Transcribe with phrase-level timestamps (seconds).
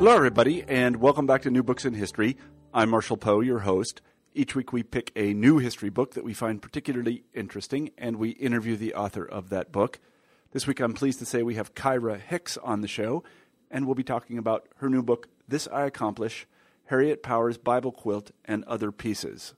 [0.00, 2.38] Hello, everybody, and welcome back to New Books in History.
[2.72, 4.00] I'm Marshall Poe, your host.
[4.32, 8.30] Each week we pick a new history book that we find particularly interesting, and we
[8.30, 10.00] interview the author of that book.
[10.52, 13.22] This week I'm pleased to say we have Kyra Hicks on the show,
[13.70, 16.46] and we'll be talking about her new book, This I Accomplish
[16.86, 19.52] Harriet Powers' Bible Quilt and Other Pieces.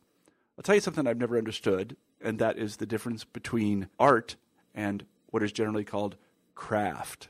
[0.58, 4.34] I'll tell you something I've never understood, and that is the difference between art
[4.74, 6.16] and what is generally called
[6.56, 7.28] craft.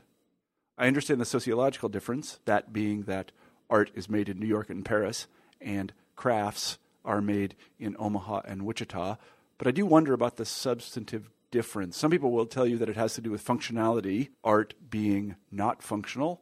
[0.77, 3.31] I understand the sociological difference, that being that
[3.69, 5.27] art is made in New York and Paris,
[5.61, 9.17] and crafts are made in Omaha and Wichita.
[9.57, 11.95] But I do wonder about the substantive difference.
[11.95, 15.83] Some people will tell you that it has to do with functionality, art being not
[15.83, 16.41] functional,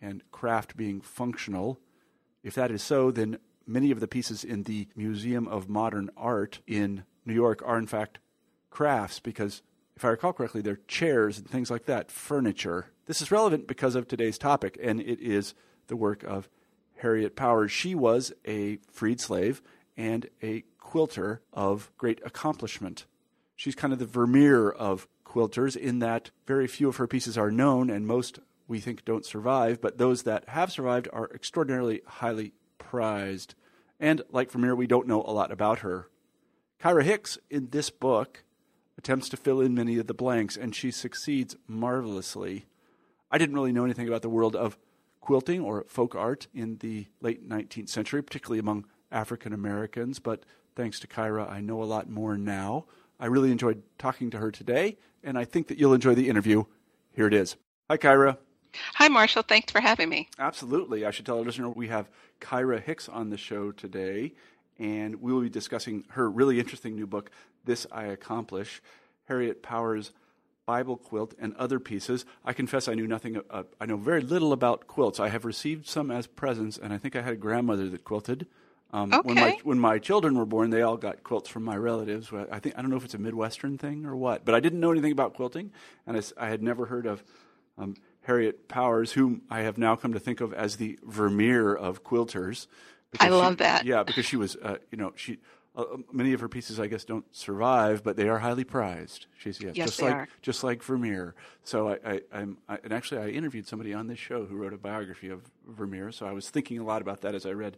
[0.00, 1.80] and craft being functional.
[2.42, 6.60] If that is so, then many of the pieces in the Museum of Modern Art
[6.66, 8.18] in New York are, in fact,
[8.70, 9.62] crafts because
[10.00, 12.86] if I recall correctly, they're chairs and things like that, furniture.
[13.04, 15.52] This is relevant because of today's topic, and it is
[15.88, 16.48] the work of
[16.96, 17.70] Harriet Powers.
[17.70, 19.60] She was a freed slave
[19.98, 23.04] and a quilter of great accomplishment.
[23.56, 27.50] She's kind of the Vermeer of quilters in that very few of her pieces are
[27.50, 32.54] known, and most we think don't survive, but those that have survived are extraordinarily highly
[32.78, 33.54] prized.
[33.98, 36.08] And like Vermeer, we don't know a lot about her.
[36.82, 38.44] Kyra Hicks, in this book,
[39.00, 42.66] attempts to fill in many of the blanks, and she succeeds marvelously.
[43.30, 44.76] I didn't really know anything about the world of
[45.22, 50.44] quilting or folk art in the late 19th century, particularly among African Americans, but
[50.76, 52.84] thanks to Kyra, I know a lot more now.
[53.18, 56.64] I really enjoyed talking to her today, and I think that you'll enjoy the interview.
[57.14, 57.56] Here it is.
[57.88, 58.36] Hi, Kyra.
[58.96, 59.44] Hi, Marshall.
[59.44, 60.28] Thanks for having me.
[60.38, 61.06] Absolutely.
[61.06, 64.34] I should tell our listener we have Kyra Hicks on the show today,
[64.78, 67.30] and we will be discussing her really interesting new book,
[67.64, 68.82] this I Accomplish,
[69.28, 70.12] Harriet Powers'
[70.66, 72.24] Bible quilt and other pieces.
[72.44, 75.18] I confess I knew nothing, uh, I know very little about quilts.
[75.18, 78.46] I have received some as presents, and I think I had a grandmother that quilted.
[78.92, 79.26] Um, okay.
[79.26, 82.32] When my when my children were born, they all got quilts from my relatives.
[82.50, 84.80] I think I don't know if it's a Midwestern thing or what, but I didn't
[84.80, 85.70] know anything about quilting,
[86.06, 87.22] and I, I had never heard of
[87.78, 92.02] um, Harriet Powers, whom I have now come to think of as the Vermeer of
[92.04, 92.66] quilters.
[93.18, 93.84] I love she, that.
[93.84, 95.38] Yeah, because she was, uh, you know, she
[95.76, 99.26] uh, many of her pieces, I guess, don't survive, but they are highly prized.
[99.38, 100.28] She's yes, just they like are.
[100.42, 101.34] just like Vermeer.
[101.64, 104.72] So I, I, I'm, I, and actually, I interviewed somebody on this show who wrote
[104.72, 106.10] a biography of Vermeer.
[106.12, 107.76] So I was thinking a lot about that as I read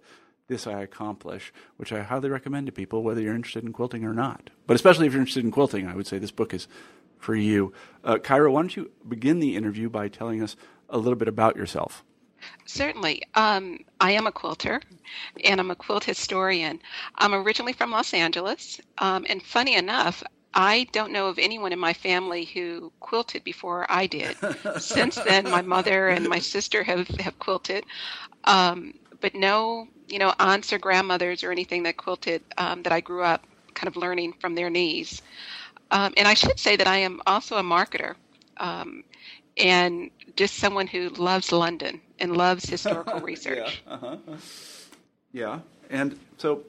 [0.48, 4.12] this I accomplish, which I highly recommend to people, whether you're interested in quilting or
[4.12, 4.50] not.
[4.66, 6.68] But especially if you're interested in quilting, I would say this book is
[7.18, 7.72] for you.
[8.02, 10.56] Uh, Kyra, why don't you begin the interview by telling us
[10.88, 12.04] a little bit about yourself?
[12.66, 13.22] Certainly.
[13.34, 14.80] Um, I am a quilter
[15.44, 16.80] and I'm a quilt historian.
[17.16, 18.80] I'm originally from Los Angeles.
[18.98, 20.22] Um, and funny enough,
[20.54, 24.36] I don't know of anyone in my family who quilted before I did.
[24.78, 27.84] Since then, my mother and my sister have, have quilted.
[28.44, 33.00] Um, but no, you know, aunts or grandmothers or anything that quilted um, that I
[33.00, 35.22] grew up kind of learning from their knees.
[35.90, 38.14] Um, and I should say that I am also a marketer.
[38.58, 39.04] Um,
[39.56, 43.82] and just someone who loves London and loves historical research.
[43.86, 43.92] yeah.
[43.94, 44.16] Uh-huh.
[45.32, 45.60] yeah.
[45.90, 46.62] And so,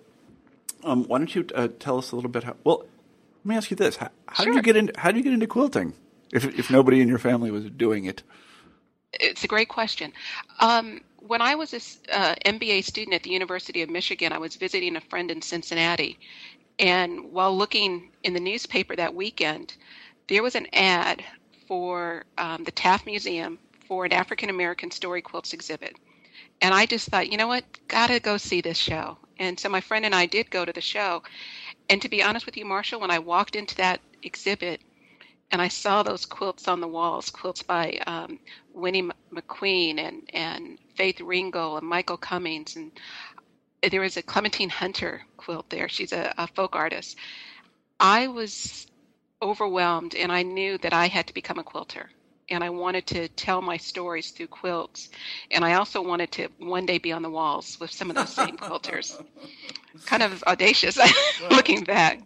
[0.83, 2.43] um, why don't you uh, tell us a little bit?
[2.43, 4.53] How, well, let me ask you this: How, how sure.
[4.53, 5.93] did you get into How did you get into quilting?
[6.31, 8.23] If if nobody in your family was doing it,
[9.13, 10.11] it's a great question.
[10.59, 14.55] Um, when I was an uh, MBA student at the University of Michigan, I was
[14.55, 16.19] visiting a friend in Cincinnati,
[16.79, 19.75] and while looking in the newspaper that weekend,
[20.27, 21.23] there was an ad
[21.73, 23.57] for um, the Taft Museum
[23.87, 25.97] for an African American story quilts exhibit.
[26.61, 29.17] And I just thought, you know what, gotta go see this show.
[29.39, 31.23] And so my friend and I did go to the show.
[31.89, 34.81] And to be honest with you, Marshall, when I walked into that exhibit
[35.49, 38.37] and I saw those quilts on the walls, quilts by um,
[38.77, 42.91] Wini McQueen and, and Faith Ringgold and Michael Cummings, and
[43.89, 45.89] there was a Clementine Hunter quilt there.
[45.89, 47.17] She's a, a folk artist.
[47.99, 48.85] I was
[49.43, 52.09] overwhelmed and I knew that I had to become a quilter
[52.49, 55.09] and I wanted to tell my stories through quilts.
[55.51, 58.33] And I also wanted to one day be on the walls with some of those
[58.33, 59.21] same quilters.
[60.05, 60.97] Kind of audacious
[61.51, 62.21] looking back.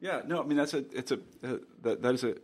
[0.00, 2.34] Yeah, no, I mean that's a it's a uh, that that is a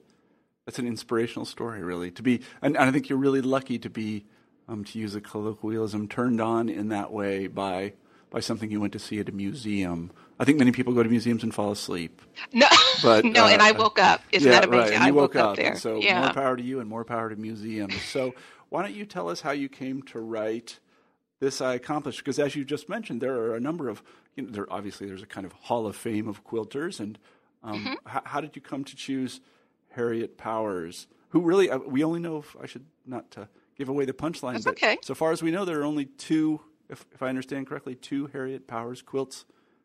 [0.64, 2.10] that's an inspirational story, really.
[2.12, 4.26] To be, and, and I think you're really lucky to be,
[4.68, 7.94] um, to use a colloquialism, turned on in that way by
[8.30, 10.12] by something you went to see at a museum.
[10.40, 12.22] I think many people go to museums and fall asleep.
[12.52, 12.66] No,
[13.02, 14.22] but no, uh, and I woke up.
[14.32, 14.98] Isn't yeah, that amazing?
[14.98, 15.08] Right.
[15.08, 15.76] I woke, woke up, up there.
[15.76, 16.20] so yeah.
[16.20, 18.00] more power to you and more power to museums.
[18.02, 18.34] So
[18.68, 20.78] why don't you tell us how you came to write
[21.40, 22.18] this I accomplished?
[22.18, 24.02] Because as you just mentioned, there are a number of
[24.36, 27.18] you know, there obviously there's a kind of hall of fame of quilters, and
[27.64, 27.94] um, mm-hmm.
[28.06, 29.40] how, how did you come to choose
[29.90, 31.08] Harriet Powers?
[31.30, 32.38] Who really uh, we only know.
[32.38, 33.44] If, I should not uh,
[33.76, 34.98] give away the punchline, That's but okay.
[35.02, 38.26] so far as we know, there are only two if, if I understand correctly, two
[38.28, 39.44] Harriet Powers quilts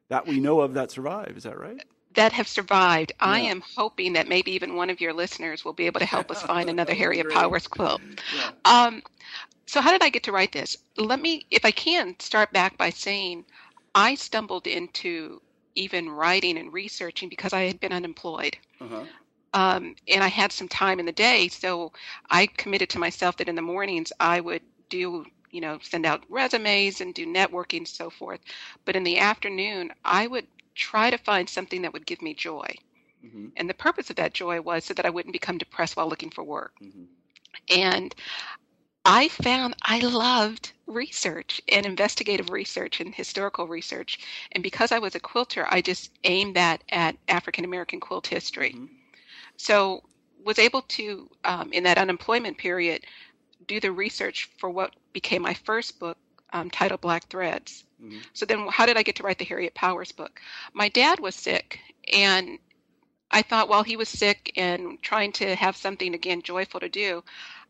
[0.09, 1.33] that we know of that survive.
[1.35, 1.81] Is that right?
[2.15, 3.13] That have survived.
[3.19, 3.27] Yeah.
[3.27, 6.29] I am hoping that maybe even one of your listeners will be able to help
[6.29, 7.29] us find another Harriet.
[7.29, 8.01] Powers quilt.
[8.35, 8.51] Yeah.
[8.65, 9.01] Um,
[9.65, 10.77] so, how did I get to write this?
[10.97, 13.45] Let me, if I can, start back by saying
[13.95, 15.41] I stumbled into
[15.75, 18.57] even writing and researching because I had been unemployed.
[18.79, 19.05] Uh-huh.
[19.53, 21.91] Um, and I had some time in the day, so
[22.29, 26.23] I committed to myself that in the mornings I would do you know, send out
[26.29, 28.39] resumes and do networking and so forth.
[28.85, 32.67] But in the afternoon, I would try to find something that would give me joy.
[33.23, 33.49] Mm-hmm.
[33.55, 36.31] And the purpose of that joy was so that I wouldn't become depressed while looking
[36.31, 36.73] for work.
[36.81, 37.03] Mm-hmm.
[37.69, 38.15] And
[39.05, 44.19] I found I loved research and investigative research and historical research.
[44.53, 48.71] And because I was a quilter, I just aimed that at African American quilt history.
[48.71, 48.85] Mm-hmm.
[49.57, 50.03] So
[50.43, 53.05] was able to, um, in that unemployment period,
[53.67, 56.17] do the research for what became my first book
[56.51, 57.83] um, titled Black Threads.
[58.01, 58.19] Mm-hmm.
[58.33, 60.39] So then, how did I get to write the Harriet Powers book?
[60.73, 61.79] My dad was sick,
[62.11, 62.59] and
[63.31, 67.23] I thought while he was sick and trying to have something again joyful to do,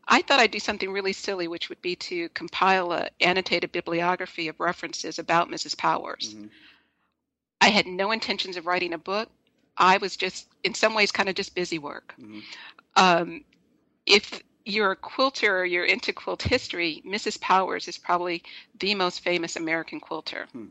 [0.06, 4.48] I thought I'd do something really silly, which would be to compile an annotated bibliography
[4.48, 5.76] of references about Mrs.
[5.76, 6.34] Powers.
[6.34, 6.46] Mm-hmm.
[7.60, 9.30] I had no intentions of writing a book.
[9.76, 12.14] I was just, in some ways, kind of just busy work.
[12.20, 12.40] Mm-hmm.
[12.96, 13.44] Um,
[14.06, 17.40] if you're a quilter or you're into quilt history, Mrs.
[17.40, 18.42] Powers is probably
[18.80, 20.46] the most famous American quilter.
[20.52, 20.66] Hmm.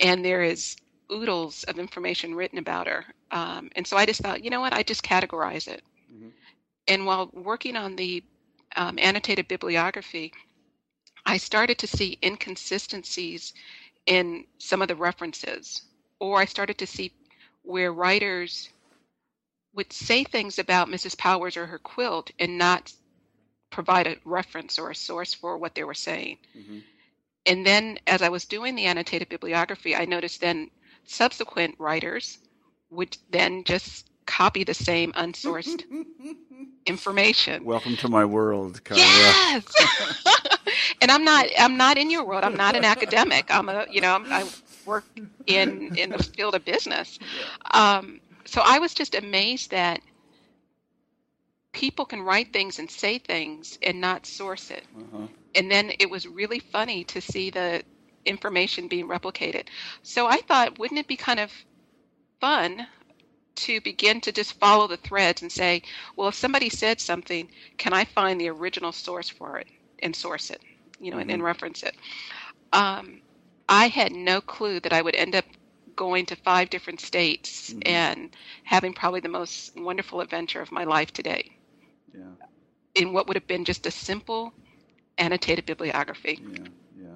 [0.00, 0.76] And there is
[1.10, 3.04] oodles of information written about her.
[3.30, 5.82] Um, and so I just thought, you know what, I just categorize it.
[6.12, 6.28] Mm-hmm.
[6.88, 8.22] And while working on the
[8.76, 10.32] um, annotated bibliography,
[11.26, 13.54] I started to see inconsistencies
[14.06, 15.82] in some of the references,
[16.18, 17.12] or I started to see
[17.62, 18.68] where writers
[19.74, 21.16] would say things about Mrs.
[21.16, 22.92] Powers or her quilt and not
[23.74, 26.38] provide a reference or a source for what they were saying.
[26.56, 26.78] Mm-hmm.
[27.46, 30.70] And then as I was doing the annotated bibliography, I noticed then
[31.04, 32.38] subsequent writers
[32.90, 35.82] would then just copy the same unsourced
[36.86, 37.64] information.
[37.64, 38.96] Welcome to my world, Kyra.
[38.96, 39.64] Yes.
[41.02, 42.44] and I'm not I'm not in your world.
[42.44, 43.46] I'm not an academic.
[43.50, 44.48] I'm a you know I
[44.86, 45.04] work
[45.46, 47.18] in in the field of business.
[47.72, 50.00] Um, so I was just amazed that
[51.74, 54.86] people can write things and say things and not source it.
[54.96, 55.28] Uh-huh.
[55.54, 57.82] And then it was really funny to see the
[58.26, 59.68] information being replicated.
[60.02, 61.52] So I thought, wouldn't it be kind of
[62.40, 62.88] fun
[63.56, 65.82] to begin to just follow the threads and say,
[66.16, 69.68] well, if somebody said something, can I find the original source for it
[70.02, 70.62] and source it,
[71.00, 71.22] you know, Mhm.
[71.22, 71.94] and, and reference it?
[72.72, 73.20] Um,
[73.68, 75.46] I had no clue that I would end up
[75.96, 77.82] going to five different states Mhm.
[77.86, 81.44] and having probably the most wonderful adventure of my life today
[82.14, 82.46] Yeah,
[82.94, 84.52] in what would have been just a simple
[85.18, 86.40] annotated bibliography.
[86.42, 86.64] yeah,
[87.00, 87.06] yeah.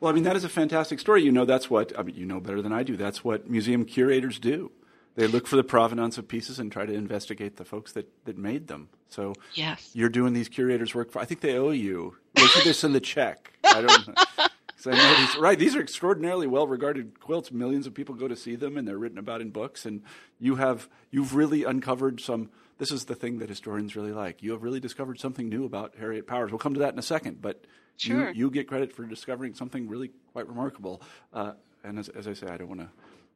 [0.00, 1.22] Well, I mean, that is a fantastic story.
[1.22, 2.14] You know, that's what I mean.
[2.16, 2.96] You know better than I do.
[2.96, 4.70] That's what museum curators do.
[5.16, 8.38] They look for the provenance of pieces and try to investigate the folks that, that
[8.38, 8.88] made them.
[9.08, 9.90] So Yes.
[9.92, 11.10] you're doing these curators' work.
[11.10, 12.16] For, I think they owe you.
[12.34, 13.52] They should just send the check.
[13.64, 14.06] I don't.
[14.08, 14.14] know.
[14.78, 17.50] 'Cause I know these, right, these are extraordinarily well-regarded quilts.
[17.50, 19.84] Millions of people go to see them, and they're written about in books.
[19.84, 20.02] And
[20.38, 22.50] you have you've really uncovered some.
[22.78, 24.42] This is the thing that historians really like.
[24.42, 26.50] You have really discovered something new about Harriet Powers.
[26.52, 27.64] We'll come to that in a second, but
[27.96, 28.28] Sure.
[28.30, 31.02] you, you get credit for discovering something really quite remarkable.
[31.34, 32.88] Uh, and as, as I say, I don't want to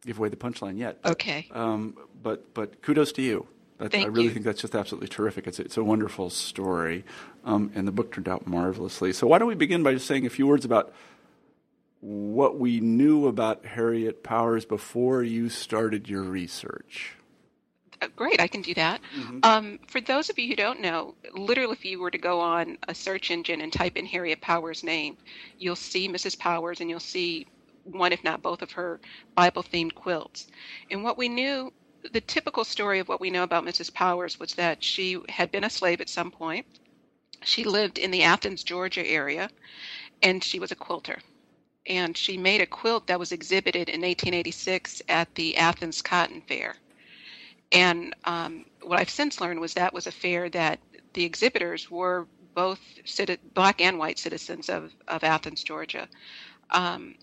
[0.06, 0.98] give away the punchline yet.
[1.04, 1.48] Okay.
[1.50, 3.48] Um, but but kudos to you.
[3.78, 4.30] That's, I really you.
[4.30, 5.48] think that's just absolutely terrific.
[5.48, 7.04] It's it's a wonderful story,
[7.44, 9.12] um, and the book turned out marvelously.
[9.12, 10.94] So why don't we begin by just saying a few words about
[12.00, 17.16] what we knew about Harriet Powers before you started your research?
[18.02, 19.00] Uh, Great, I can do that.
[19.44, 22.78] Um, for those of you who don't know, literally, if you were to go on
[22.88, 25.16] a search engine and type in Harriet Powers' name,
[25.58, 26.38] you'll see Mrs.
[26.38, 27.46] Powers and you'll see
[27.84, 29.00] one, if not both, of her
[29.36, 30.48] Bible themed quilts.
[30.90, 31.72] And what we knew,
[32.12, 33.94] the typical story of what we know about Mrs.
[33.94, 36.66] Powers was that she had been a slave at some point.
[37.44, 39.48] She lived in the Athens, Georgia area,
[40.22, 41.20] and she was a quilter.
[41.86, 46.81] And she made a quilt that was exhibited in 1886 at the Athens Cotton Fair
[47.72, 50.78] And um, what I've since learned was that was a fair that
[51.14, 52.80] the exhibitors were both
[53.54, 56.08] black and white citizens of, of Athens, Georgia.
[56.70, 57.14] Um,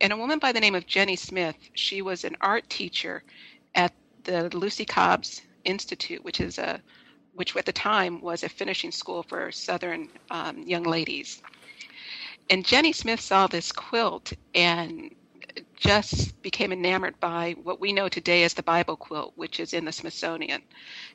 [0.00, 3.22] and a woman by the name of Jenny Smith, she was an art teacher
[3.74, 3.92] at
[4.24, 6.80] the Lucy Cobbs Institute, which is a
[7.34, 11.40] which at the time was a finishing school for Southern um, young ladies.
[12.50, 15.14] And Jenny Smith saw this quilt and
[15.78, 19.84] just became enamored by what we know today as the Bible quilt, which is in
[19.84, 20.62] the Smithsonian.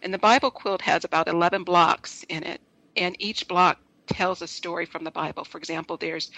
[0.01, 2.61] And the Bible quilt has about 11 blocks in it,
[2.95, 5.43] and each block tells a story from the Bible.
[5.45, 6.31] For example, there's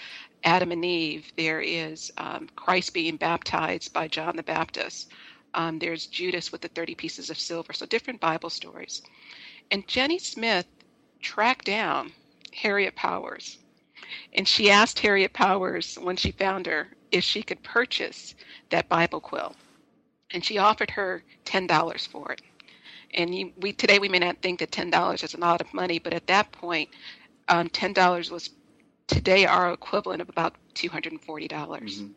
[0.44, 5.10] Adam and Eve, there is um, Christ being baptized by John the Baptist,
[5.54, 7.72] um, there's Judas with the 30 pieces of silver.
[7.72, 9.02] So different Bible stories.
[9.70, 10.66] And Jenny Smith
[11.22, 12.12] tracked down
[12.52, 13.58] Harriet Powers.
[14.32, 18.34] And she asked Harriet Powers when she found her if she could purchase
[18.70, 19.54] that Bible quill.
[20.30, 22.42] And she offered her $10 for it.
[23.14, 25.98] And you, we today we may not think that $10 is a lot of money,
[25.98, 26.90] but at that point,
[27.48, 28.50] um, $10 was
[29.06, 31.48] today our equivalent of about 240.
[31.48, 32.12] dollars mm hmm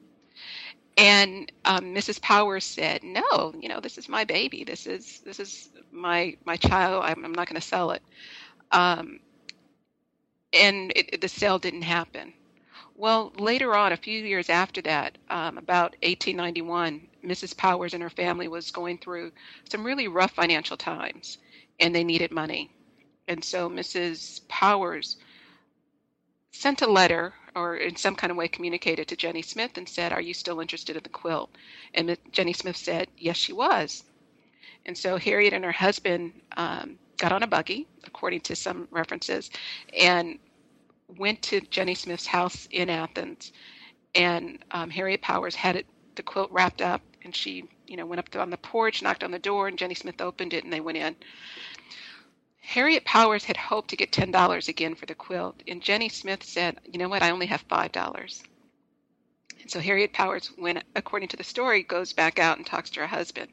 [0.97, 2.19] And um, Mrs.
[2.21, 4.63] Powers said, "No, you know, this is my baby.
[4.63, 7.03] This is this is my my child.
[7.05, 8.01] I'm, I'm not going to sell it."
[8.71, 9.19] Um,
[10.53, 12.33] and it, the sale didn't happen.
[12.95, 17.55] Well, later on, a few years after that, um, about 1891, Mrs.
[17.55, 19.31] Powers and her family was going through
[19.69, 21.37] some really rough financial times,
[21.79, 22.69] and they needed money.
[23.27, 24.41] And so Mrs.
[24.49, 25.17] Powers
[26.51, 30.11] sent a letter or in some kind of way communicated to Jenny Smith and said,
[30.11, 31.49] Are you still interested in the quilt?
[31.93, 34.03] And Jenny Smith said, Yes, she was.
[34.85, 39.51] And so Harriet and her husband um, got on a buggy, according to some references,
[39.97, 40.39] and
[41.17, 43.51] went to Jenny Smith's house in Athens.
[44.15, 45.85] And um, Harriet Powers had it,
[46.15, 49.31] the quilt wrapped up, and she, you know, went up on the porch, knocked on
[49.31, 51.15] the door, and Jenny Smith opened it, and they went in.
[52.61, 56.79] Harriet Powers had hoped to get $10 again for the quilt, and Jenny Smith said,
[56.91, 57.23] You know what?
[57.23, 58.43] I only have $5.
[59.61, 63.01] And so Harriet Powers, when according to the story, goes back out and talks to
[63.01, 63.51] her husband.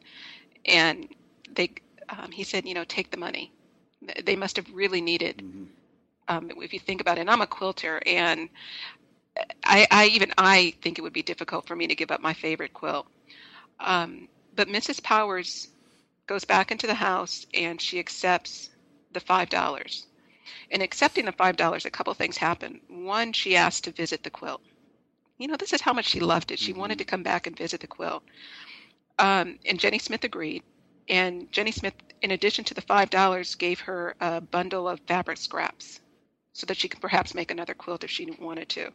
[0.66, 1.08] And
[1.54, 1.70] they,
[2.08, 3.52] um, he said, You know, take the money.
[4.24, 5.64] They must have really needed, mm-hmm.
[6.28, 8.48] um, if you think about it, I'm a quilter, and
[9.64, 12.32] I, I, even I think it would be difficult for me to give up my
[12.32, 13.06] favorite quilt.
[13.80, 15.02] Um, but Mrs.
[15.02, 15.68] Powers
[16.26, 18.70] goes back into the house and she accepts
[19.12, 20.06] the $5.
[20.70, 22.80] In accepting the $5, a couple things happened.
[22.88, 24.62] One, she asked to visit the quilt.
[25.38, 26.58] You know, this is how much she loved it.
[26.58, 26.80] She mm-hmm.
[26.80, 28.22] wanted to come back and visit the quilt.
[29.18, 30.62] Um, and Jenny Smith agreed.
[31.08, 36.00] And Jenny Smith, in addition to the $5, gave her a bundle of fabric scraps
[36.52, 38.90] so that she could perhaps make another quilt if she wanted to.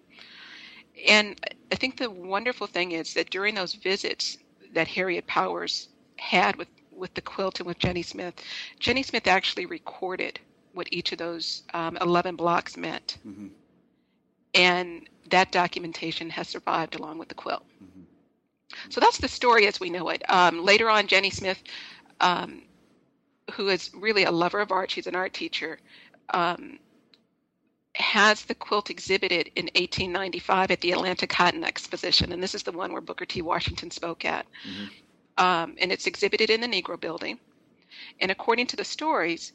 [1.07, 1.39] And
[1.71, 4.37] I think the wonderful thing is that during those visits
[4.73, 8.35] that Harriet Powers had with with the quilt and with Jenny Smith,
[8.79, 10.39] Jenny Smith actually recorded
[10.73, 13.17] what each of those um, 11 blocks meant.
[13.25, 13.47] Mm-hmm.
[14.53, 17.65] And that documentation has survived along with the quilt.
[17.83, 18.01] Mm-hmm.
[18.89, 20.21] So that's the story as we know it.
[20.29, 21.61] Um, later on, Jenny Smith,
[22.21, 22.63] um,
[23.51, 25.79] who is really a lover of art, she's an art teacher,
[26.33, 26.79] um,
[27.95, 32.31] has the quilt exhibited in 1895 at the Atlanta Cotton Exposition.
[32.31, 33.41] And this is the one where Booker T.
[33.41, 34.45] Washington spoke at.
[34.65, 34.85] Mm-hmm
[35.37, 37.39] um, and it's exhibited in the Negro Building.
[38.19, 39.53] And according to the stories,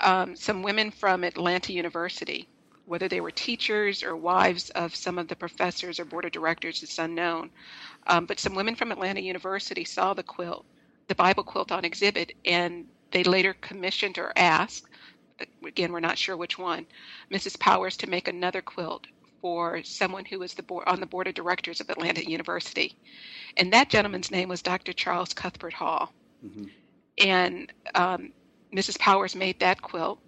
[0.00, 2.48] um, some women from Atlanta University,
[2.86, 6.82] whether they were teachers or wives of some of the professors or board of directors,
[6.82, 7.50] is unknown.
[8.06, 10.64] Um, but some women from Atlanta University saw the quilt,
[11.08, 14.86] the Bible quilt on exhibit, and they later commissioned or asked,
[15.64, 16.86] again, we're not sure which one,
[17.30, 17.58] Mrs.
[17.58, 19.06] Powers to make another quilt
[19.40, 22.96] for someone who was the board, on the board of directors of Atlanta University.
[23.56, 24.92] And that gentleman's name was Dr.
[24.92, 26.12] Charles Cuthbert Hall.
[26.44, 26.64] Mm-hmm.
[27.18, 28.32] And um,
[28.74, 28.98] Mrs.
[28.98, 30.20] Powers made that quilt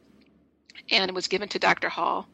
[0.91, 1.89] and it was given to Dr.
[1.89, 2.27] Hall.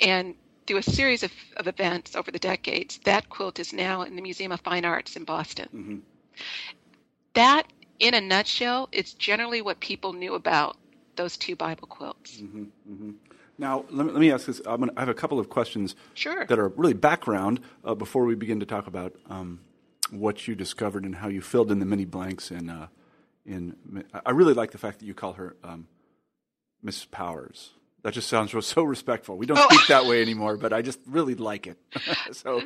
[0.00, 0.34] And
[0.66, 4.22] through a series of, of events over the decades, that quilt is now in the
[4.22, 5.68] Museum of Fine Arts in Boston.
[5.74, 5.98] Mm-hmm.
[7.34, 7.64] That,
[7.98, 10.76] in a nutshell, it's generally what people knew about
[11.16, 12.38] those two Bible quilts.
[12.38, 12.62] Mm-hmm.
[12.90, 13.10] mm-hmm.
[13.56, 14.58] Now, let me, let me ask this.
[14.60, 16.44] Gonna, i have a couple of questions sure.
[16.46, 19.60] that are really background uh, before we begin to talk about um,
[20.10, 22.50] what you discovered and how you filled in the many blanks.
[22.50, 22.88] In, uh,
[23.46, 23.76] in
[24.26, 25.86] I really like the fact that you call her um,
[26.82, 27.70] Miss Powers.
[28.04, 29.38] That just sounds so respectful.
[29.38, 29.66] We don't oh.
[29.70, 31.78] speak that way anymore, but I just really like it.
[32.32, 32.62] so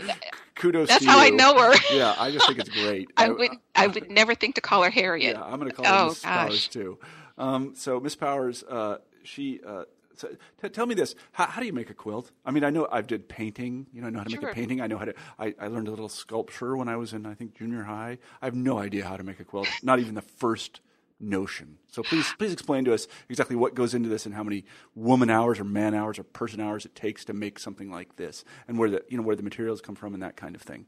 [0.57, 1.27] kudos That's to how you.
[1.27, 1.75] I know her.
[1.95, 3.09] yeah, I just think it's great.
[3.17, 5.37] I would I would never think to call her Harriet.
[5.37, 6.99] Yeah, I'm going to call her oh, Miss Powers too.
[7.39, 9.85] Um, so Miss Powers, uh, she uh,
[10.17, 10.29] so,
[10.61, 12.33] t- tell me this: how, how, do you make a quilt?
[12.45, 13.87] I mean, I know I've did painting.
[13.93, 14.41] You know, I know how to sure.
[14.41, 14.81] make a painting.
[14.81, 15.15] I know how to.
[15.39, 18.19] I, I learned a little sculpture when I was in, I think, junior high.
[18.43, 19.69] I have no idea how to make a quilt.
[19.85, 20.81] Not even the first
[21.21, 21.79] notion.
[21.89, 25.31] So please, please explain to us exactly what goes into this and how many woman
[25.31, 28.79] hours or man hours or person hours it takes to make something like this, and
[28.79, 30.87] where the you know where the materials come from and that kind of thing.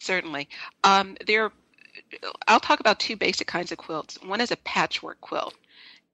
[0.00, 0.48] Certainly,
[0.84, 1.50] um, there.
[2.46, 4.22] I'll talk about two basic kinds of quilts.
[4.22, 5.54] One is a patchwork quilt,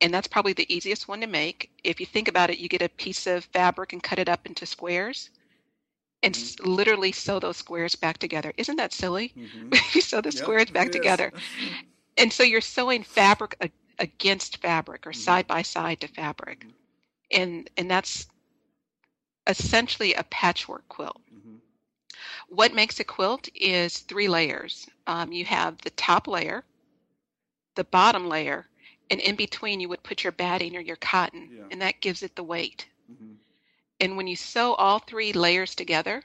[0.00, 1.70] and that's probably the easiest one to make.
[1.84, 4.46] If you think about it, you get a piece of fabric and cut it up
[4.46, 5.30] into squares
[6.22, 6.70] and mm-hmm.
[6.70, 8.52] literally sew those squares back together.
[8.56, 9.32] Isn't that silly?
[9.36, 9.74] Mm-hmm.
[9.94, 11.32] you sew the yep, squares back together.
[12.16, 13.56] and so you're sewing fabric
[13.98, 15.20] against fabric or mm-hmm.
[15.20, 16.60] side by side to fabric.
[16.60, 16.70] Mm-hmm.
[17.30, 18.26] And and that's
[19.46, 21.20] essentially a patchwork quilt.
[21.34, 21.56] Mm-hmm.
[22.48, 24.88] What makes a quilt is three layers.
[25.06, 26.64] Um, you have the top layer,
[27.74, 28.66] the bottom layer,
[29.10, 31.64] and in between you would put your batting or your cotton, yeah.
[31.70, 32.86] and that gives it the weight.
[33.10, 33.34] Mm-hmm.
[34.00, 36.22] And when you sew all three layers together,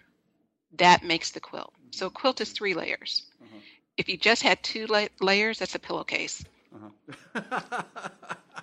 [0.78, 1.74] that makes the quilt.
[1.92, 3.24] So a quilt is three layers.
[3.42, 3.60] Uh-huh.
[4.00, 6.42] If you just had two la- layers, that's a pillowcase.
[6.74, 7.84] Uh-huh.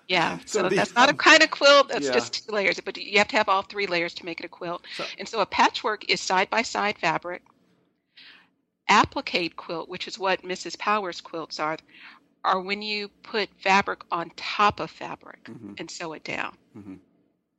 [0.09, 1.91] yeah, so, so the, that's not a kind of quilt.
[1.91, 2.13] That's yeah.
[2.13, 2.81] just two layers.
[2.81, 4.87] But you have to have all three layers to make it a quilt.
[4.97, 7.43] So, and so a patchwork is side by side fabric.
[8.89, 10.79] Applique quilt, which is what Mrs.
[10.79, 11.77] Powers quilts are,
[12.43, 15.75] are when you put fabric on top of fabric mm-hmm.
[15.77, 16.57] and sew it down.
[16.75, 16.95] Mm-hmm.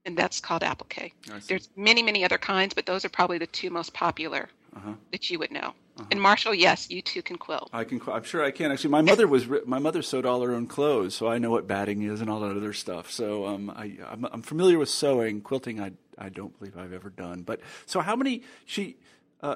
[0.05, 1.13] And that's called applique.
[1.48, 4.94] There's many, many other kinds, but those are probably the two most popular uh-huh.
[5.12, 5.74] that you would know.
[5.98, 6.06] Uh-huh.
[6.12, 7.70] And Marshall, yes, you too can quilt.
[7.74, 8.02] I can.
[8.12, 8.72] I'm sure I can.
[8.72, 11.68] Actually, my mother was my mother sewed all her own clothes, so I know what
[11.68, 13.10] batting is and all that other stuff.
[13.10, 15.42] So um, I, I'm, I'm, familiar with sewing.
[15.42, 17.42] Quilting, I I don't believe I've ever done.
[17.42, 18.44] But so how many?
[18.66, 18.98] She,
[19.42, 19.56] uh,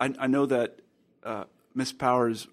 [0.00, 0.78] I, I know that
[1.24, 2.48] uh, Miss Powers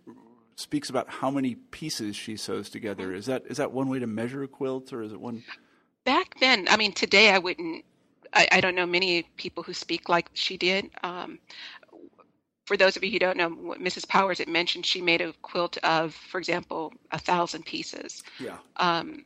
[0.55, 3.13] speaks about how many pieces she sews together.
[3.13, 5.43] Is that is that one way to measure a quilt, or is it one?
[6.03, 7.85] Back then, I mean, today I wouldn't.
[8.33, 10.89] I, I don't know many people who speak like she did.
[11.03, 11.39] Um,
[12.69, 14.07] for those of you who don't know, Mrs.
[14.07, 18.21] Powers had mentioned she made a quilt of, for example, a thousand pieces.
[18.39, 18.57] Yeah.
[18.77, 19.25] Um,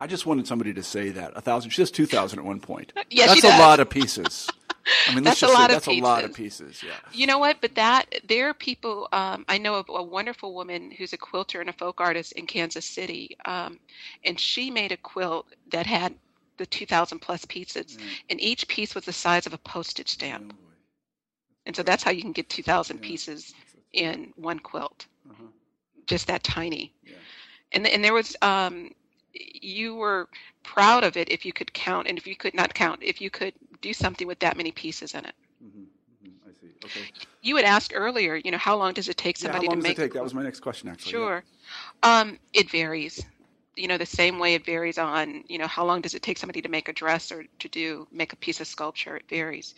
[0.00, 1.70] I just wanted somebody to say that a thousand.
[1.70, 2.92] She has two thousand at one point.
[3.10, 4.50] Yeah, that's a lot of pieces.
[5.08, 6.00] I mean, that's a lot say, of that's pieces.
[6.02, 6.82] a lot of pieces.
[6.82, 6.92] Yeah.
[7.10, 7.62] You know what?
[7.62, 9.08] But that there are people.
[9.12, 12.46] Um, I know of a wonderful woman who's a quilter and a folk artist in
[12.46, 13.80] Kansas City, um,
[14.26, 16.14] and she made a quilt that had
[16.58, 18.02] the 2,000 plus pieces, mm.
[18.28, 20.54] and each piece was the size of a postage stamp.
[20.54, 20.63] Oh,
[21.66, 23.02] and so that's how you can get 2,000 yeah.
[23.02, 23.54] pieces
[23.92, 25.44] in one quilt, uh-huh.
[26.06, 26.92] just that tiny.
[27.04, 27.14] Yeah.
[27.72, 28.90] And and there was um,
[29.32, 30.28] you were
[30.62, 33.30] proud of it if you could count, and if you could not count, if you
[33.30, 35.34] could do something with that many pieces in it.
[35.64, 35.80] Mm-hmm.
[35.80, 36.48] Mm-hmm.
[36.48, 36.72] I see.
[36.84, 37.10] Okay.
[37.42, 39.82] You had asked earlier, you know, how long does it take somebody yeah, how long
[39.82, 39.98] to does make?
[39.98, 40.12] It take?
[40.14, 41.12] That was my next question, actually.
[41.12, 41.44] Sure.
[42.02, 42.20] Yeah.
[42.20, 43.24] Um, it varies.
[43.76, 46.38] You know, the same way it varies on, you know, how long does it take
[46.38, 49.16] somebody to make a dress or to do make a piece of sculpture?
[49.16, 49.74] It varies.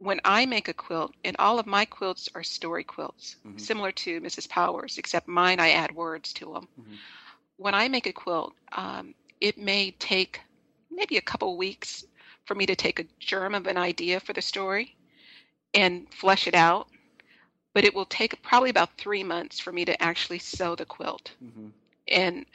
[0.00, 3.58] When I make a quilt, and all of my quilts are story quilts, mm-hmm.
[3.58, 4.48] similar to Mrs.
[4.48, 6.68] Powers, except mine I add words to them.
[6.80, 6.94] Mm-hmm.
[7.58, 10.40] When I make a quilt, um, it may take
[10.90, 12.06] maybe a couple weeks
[12.46, 14.96] for me to take a germ of an idea for the story
[15.74, 16.88] and flesh it out.
[17.74, 21.32] But it will take probably about three months for me to actually sew the quilt.
[21.44, 21.68] Mm-hmm.
[22.08, 22.46] And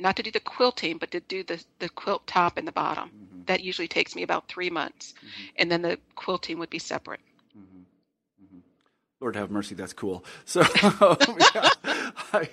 [0.00, 3.08] not to do the quilting, but to do the, the quilt top and the bottom.
[3.08, 3.44] Mm-hmm.
[3.46, 5.12] That usually takes me about three months.
[5.12, 5.42] Mm-hmm.
[5.56, 7.20] And then the quilting would be separate.
[9.20, 10.24] Lord have mercy, that's cool.
[10.46, 11.68] So, yeah,
[12.32, 12.48] I,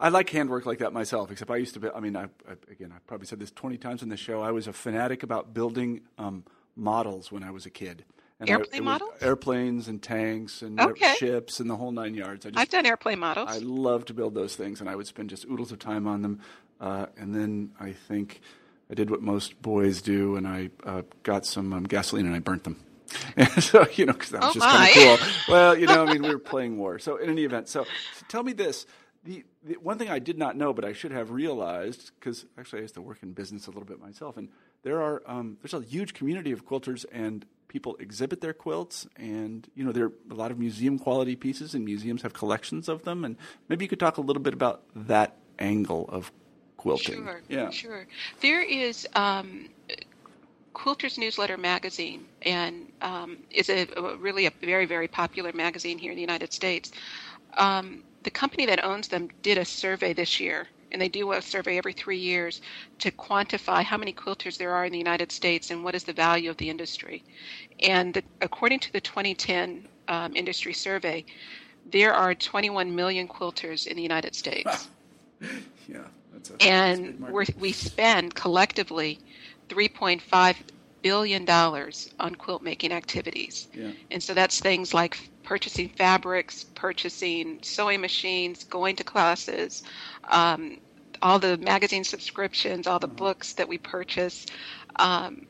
[0.00, 1.30] I, like handwork like that myself.
[1.30, 1.88] Except I used to be.
[1.94, 4.42] I mean, I, I, again, I probably said this twenty times in the show.
[4.42, 8.04] I was a fanatic about building um, models when I was a kid.
[8.38, 11.14] And airplane models, airplanes and tanks and okay.
[11.14, 12.44] ships and the whole nine yards.
[12.44, 13.48] I have done airplane models.
[13.50, 16.20] I love to build those things, and I would spend just oodles of time on
[16.20, 16.40] them.
[16.78, 18.42] Uh, and then I think
[18.90, 22.40] I did what most boys do, and I uh, got some um, gasoline and I
[22.40, 22.84] burnt them.
[23.36, 25.28] And so, you know, because that was oh just kind of cool.
[25.54, 26.98] Well, you know, I mean, we were playing war.
[26.98, 28.86] So, in any event, so, so tell me this.
[29.24, 32.80] The, the, one thing I did not know, but I should have realized, because actually
[32.80, 34.50] I used to work in business a little bit myself, and
[34.82, 37.44] there are um, there's a huge community of quilters, and
[37.76, 41.74] people exhibit their quilts, and you know there are a lot of museum quality pieces,
[41.74, 43.36] and museums have collections of them, and
[43.68, 46.32] maybe you could talk a little bit about that angle of
[46.78, 47.16] quilting.
[47.16, 48.06] Sure, yeah, sure.
[48.40, 49.68] There is um,
[50.74, 56.12] Quilters Newsletter magazine, and um, is a, a, really a very very popular magazine here
[56.12, 56.92] in the United States.
[57.58, 61.42] Um, the company that owns them did a survey this year, and they do a
[61.42, 62.60] survey every three years
[62.98, 66.12] to quantify how many quilters there are in the United States and what is the
[66.12, 67.22] value of the industry.
[67.80, 71.24] And the, according to the 2010 um, industry survey,
[71.90, 74.88] there are 21 million quilters in the United States.
[75.88, 75.98] yeah,
[76.32, 79.18] that's a, and that's we spend collectively
[79.68, 80.56] 3.5
[81.02, 83.68] billion dollars on quilt making activities.
[83.72, 83.90] Yeah.
[84.10, 89.84] And so that's things like purchasing fabrics, purchasing sewing machines, going to classes,
[90.24, 90.78] um,
[91.22, 93.16] all the magazine subscriptions, all the mm-hmm.
[93.16, 94.44] books that we purchase,
[94.96, 95.46] um,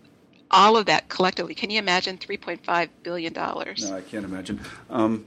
[0.50, 1.54] all of that collectively.
[1.54, 3.32] Can you imagine $3.5 billion?
[3.32, 4.60] No, I can't imagine.
[4.90, 5.26] Um,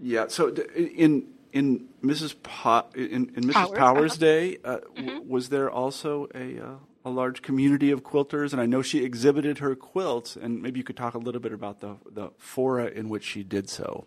[0.00, 2.34] yeah, so in in Mrs.
[2.42, 3.52] Po- in, in Mrs.
[3.52, 4.20] Powers, Powers' uh-huh.
[4.20, 5.06] day, uh, mm-hmm.
[5.06, 8.52] w- was there also a uh, a large community of quilters?
[8.52, 11.52] And I know she exhibited her quilts, and maybe you could talk a little bit
[11.52, 14.06] about the the fora in which she did so.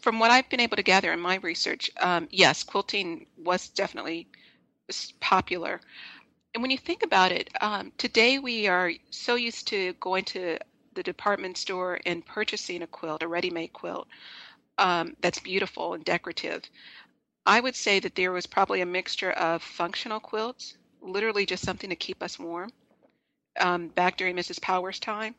[0.00, 4.28] From what I've been able to gather in my research, um, yes, quilting was definitely
[5.20, 5.80] popular.
[6.54, 10.58] And when you think about it, um, today we are so used to going to
[10.94, 14.06] the department store and purchasing a quilt, a ready-made quilt
[14.78, 16.62] um, that's beautiful and decorative.
[17.46, 21.90] I would say that there was probably a mixture of functional quilts, literally just something
[21.90, 22.70] to keep us warm,
[23.60, 24.60] um, back during Mrs.
[24.60, 25.34] Powers' time,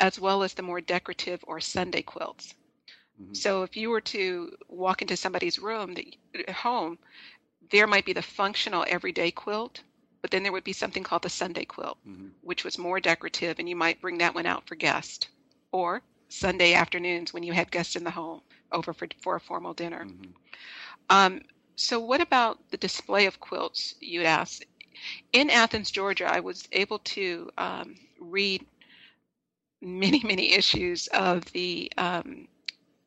[0.00, 2.54] as well as the more decorative or Sunday quilts.
[3.20, 3.34] Mm-hmm.
[3.34, 6.98] So if you were to walk into somebody's room, that, home,
[7.70, 9.82] there might be the functional everyday quilt,
[10.22, 12.28] but then there would be something called the Sunday quilt, mm-hmm.
[12.42, 15.28] which was more decorative, and you might bring that one out for guests.
[15.72, 18.40] Or Sunday afternoons when you had guests in the home
[18.72, 20.04] over for, for a formal dinner.
[20.04, 20.30] Mm-hmm.
[21.10, 21.42] Um,
[21.76, 23.94] so, what about the display of quilts?
[24.00, 24.62] You'd ask.
[25.32, 28.64] In Athens, Georgia, I was able to um, read
[29.80, 32.48] many, many issues of the um,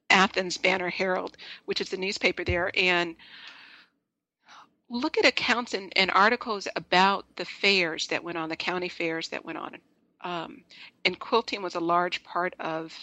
[0.10, 3.16] Athens Banner Herald, which is the newspaper there, and
[4.90, 9.30] look at accounts and, and articles about the fairs that went on, the county fairs
[9.30, 9.78] that went on.
[10.22, 10.64] Um,
[11.06, 12.94] and quilting was a large part of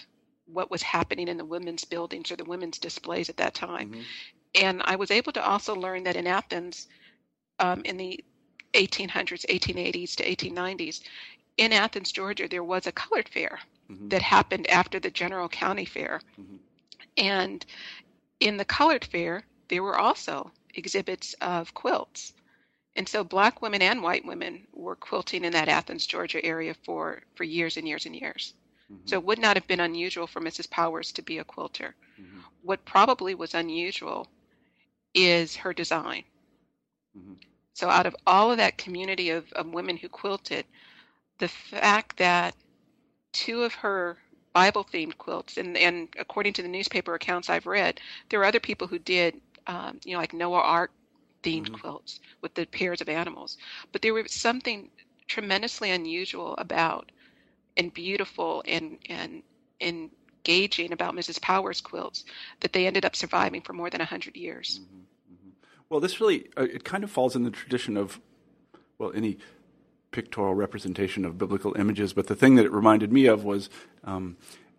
[0.46, 3.90] what was happening in the women's buildings or the women's displays at that time.
[3.90, 4.00] Mm-hmm.
[4.54, 6.88] And I was able to also learn that in Athens,
[7.58, 8.24] um, in the
[8.74, 11.00] 1800s, 1880s to 1890s,
[11.56, 13.58] in Athens, Georgia, there was a colored fair
[13.90, 14.08] mm-hmm.
[14.08, 16.20] that happened after the general county fair.
[16.40, 16.56] Mm-hmm.
[17.16, 17.66] And
[18.40, 22.32] in the colored fair, there were also exhibits of quilts.
[22.94, 27.22] And so black women and white women were quilting in that Athens, Georgia area for,
[27.34, 28.54] for years and years and years.
[28.90, 29.06] Mm-hmm.
[29.06, 30.70] So it would not have been unusual for Mrs.
[30.70, 31.94] Powers to be a quilter.
[32.20, 32.40] Mm-hmm.
[32.62, 34.28] What probably was unusual
[35.14, 36.24] is her design.
[37.78, 40.66] So out of all of that community of, of women who quilted,
[41.38, 42.56] the fact that
[43.30, 44.18] two of her
[44.52, 48.58] Bible themed quilts, and, and according to the newspaper accounts I've read, there are other
[48.58, 50.90] people who did, um, you know, like Noah Ark
[51.44, 51.74] themed mm-hmm.
[51.76, 53.56] quilts with the pairs of animals.
[53.92, 54.90] But there was something
[55.28, 57.12] tremendously unusual about
[57.76, 59.44] and beautiful and and
[59.80, 61.40] engaging about Mrs.
[61.40, 62.24] Powers quilts
[62.58, 64.80] that they ended up surviving for more than hundred years.
[64.82, 65.02] Mm-hmm.
[65.90, 68.20] Well, this really uh, it kind of falls in the tradition of
[68.98, 69.38] well any
[70.10, 73.68] pictorial representation of biblical images, but the thing that it reminded me of was.
[74.04, 74.36] Um,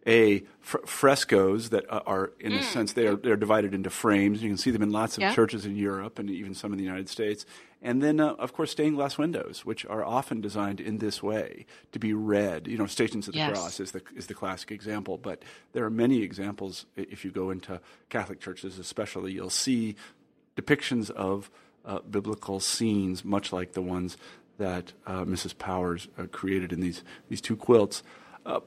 [0.08, 2.60] a fr- frescoes that uh, are, in mm.
[2.60, 4.41] a sense, they are they're divided into frames.
[4.41, 5.34] You can see them in lots of yeah.
[5.34, 7.45] churches in Europe and even some in the United States.
[7.82, 11.65] And then, uh, of course, stained glass windows, which are often designed in this way
[11.91, 12.67] to be read.
[12.67, 13.52] You know, Stations of the yes.
[13.52, 15.43] Cross is the is the classic example, but
[15.74, 16.86] there are many examples.
[16.95, 19.95] If you go into Catholic churches, especially, you'll see
[20.60, 21.50] depictions of
[21.86, 24.17] uh, biblical scenes, much like the ones
[24.58, 25.58] that uh, Mrs.
[25.58, 28.04] Powers uh, created in these these two quilts.
[28.45, 28.60] Uh,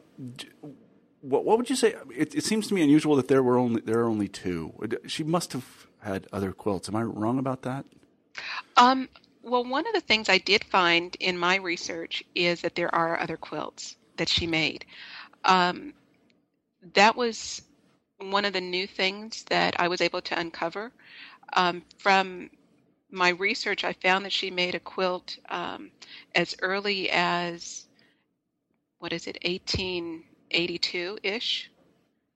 [1.20, 1.94] what, what would you say?
[2.14, 4.72] It, it, seems to me unusual that there were only there are only two.
[5.06, 6.88] She must have had other quilts.
[6.88, 7.84] Am I wrong about that?
[8.76, 9.08] Um,
[9.42, 13.20] well, one of the things I did find in my research is that there are
[13.20, 14.84] other quilts that she made.
[15.44, 15.94] Um,
[16.94, 17.62] that was
[18.18, 20.92] one of the new things that I was able to uncover.
[21.54, 22.50] Um, from
[23.10, 25.90] my research, I found that she made a quilt um,
[26.34, 27.86] as early as,
[28.98, 31.70] what is it, 1882 ish.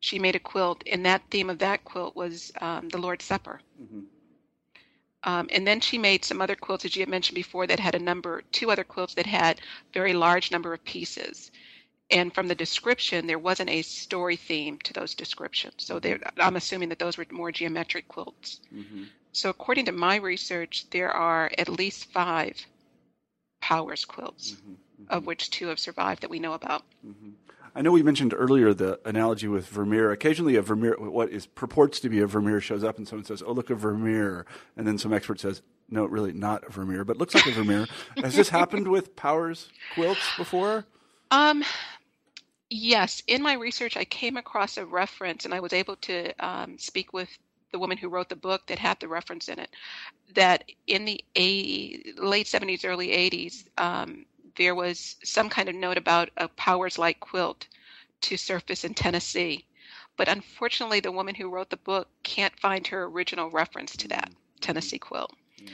[0.01, 3.61] She made a quilt, and that theme of that quilt was um, the Lord's Supper.
[3.83, 4.01] Mm-hmm.
[5.25, 7.97] Um, and then she made some other quilts, as you had mentioned before, that had
[7.97, 9.61] a number, two other quilts that had
[9.93, 11.51] very large number of pieces.
[12.11, 15.75] And from the description, there wasn't a story theme to those descriptions.
[15.79, 16.01] So
[16.39, 18.61] I'm assuming that those were more geometric quilts.
[18.73, 19.05] Mm-hmm.
[19.33, 22.65] So according to my research, there are at least five
[23.61, 24.73] Powers quilts, mm-hmm.
[24.73, 25.13] Mm-hmm.
[25.13, 26.83] of which two have survived that we know about.
[27.05, 27.31] Mm-hmm.
[27.75, 30.11] I know we mentioned earlier the analogy with Vermeer.
[30.11, 33.43] Occasionally, a Vermeer, what is purports to be a Vermeer, shows up, and someone says,
[33.45, 34.47] "Oh, look, a Vermeer,"
[34.79, 37.87] and then some expert says, "No, really, not a Vermeer, but looks like a Vermeer."
[38.17, 40.87] Has this happened with Powers quilts before?
[41.31, 41.65] Um,
[42.71, 43.23] yes.
[43.27, 47.13] In my research, I came across a reference, and I was able to um, speak
[47.13, 47.29] with
[47.73, 49.71] the woman who wrote the book that had the reference in it.
[50.35, 53.65] That in the a- late '70s, early '80s.
[53.79, 54.27] Um,
[54.57, 57.67] there was some kind of note about a Powers like quilt
[58.23, 59.67] to surface in Tennessee.
[60.17, 64.31] But unfortunately, the woman who wrote the book can't find her original reference to that
[64.31, 64.35] mm.
[64.61, 65.35] Tennessee quilt.
[65.59, 65.71] Yeah.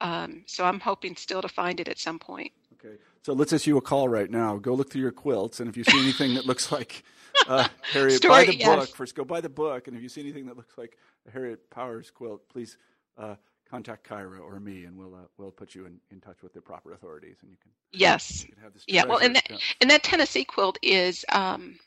[0.00, 2.52] Um, so I'm hoping still to find it at some point.
[2.84, 2.96] Okay.
[3.22, 4.56] So let's issue a call right now.
[4.56, 7.04] Go look through your quilts, and if you see anything that looks like
[7.46, 8.76] uh, Harriet, Story, buy the yes.
[8.76, 8.96] book.
[8.96, 10.96] First, go buy the book, and if you see anything that looks like
[11.28, 12.78] a Harriet Powers quilt, please
[13.18, 13.34] uh,
[13.68, 16.60] contact Kyra or me, and we'll uh, we'll put you in, in touch with the
[16.60, 18.44] proper authorities, and you can Yes.
[18.44, 18.72] you can.
[18.86, 19.04] Yeah.
[19.04, 21.78] Well, and that and that Tennessee quilt is um,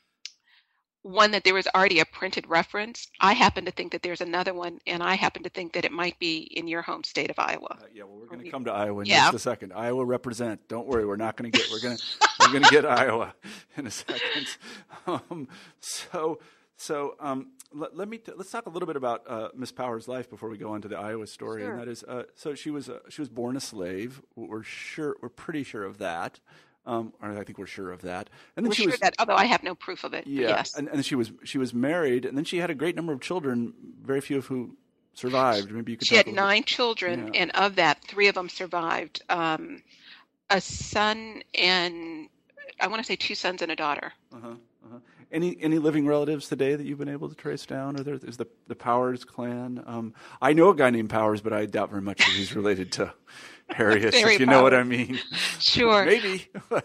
[1.04, 3.08] one that there was already a printed reference.
[3.20, 5.92] I happen to think that there's another one, and I happen to think that it
[5.92, 7.76] might be in your home state of Iowa.
[7.80, 9.24] Uh, yeah, well, we're going to come to Iowa in Yeah.
[9.26, 9.72] just a second.
[9.74, 10.66] Iowa represent.
[10.66, 11.68] Don't worry, we're not going to get.
[11.70, 12.02] We're going to
[12.40, 13.34] we're going to get Iowa
[13.76, 14.56] in a second.
[15.06, 15.48] Um,
[15.80, 16.40] so
[16.76, 20.08] so um, let, let me t- let's talk a little bit about uh, Miss Powers'
[20.08, 21.62] life before we go on to the Iowa story.
[21.62, 21.72] Sure.
[21.72, 24.22] And that is, uh, so she was uh, she was born a slave.
[24.36, 25.16] We're sure.
[25.20, 26.40] We're pretty sure of that.
[26.86, 28.28] Um, I think we're sure of that.
[28.56, 30.26] And then We're she sure was that, although I have no proof of it.
[30.26, 30.74] yeah, Yes.
[30.76, 33.20] and, and she was she was married, and then she had a great number of
[33.22, 34.76] children, very few of who
[35.14, 35.70] survived.
[35.70, 36.06] Maybe you could.
[36.06, 37.40] She had little bit- nine children, Yeah.
[37.40, 39.22] and of that, three of them survived.
[39.30, 39.82] Um,
[40.50, 42.28] a son and
[42.80, 44.12] I want to say two sons and a daughter.
[44.34, 44.54] Uh-huh.
[45.32, 47.98] Any any living relatives today that you've been able to trace down?
[47.98, 49.82] Or there is the the Powers clan?
[49.86, 52.92] Um, I know a guy named Powers, but I doubt very much that he's related
[52.92, 53.12] to
[53.70, 54.14] Harriet.
[54.14, 55.18] If you know what I mean.
[55.58, 56.04] Sure.
[56.04, 56.48] Maybe.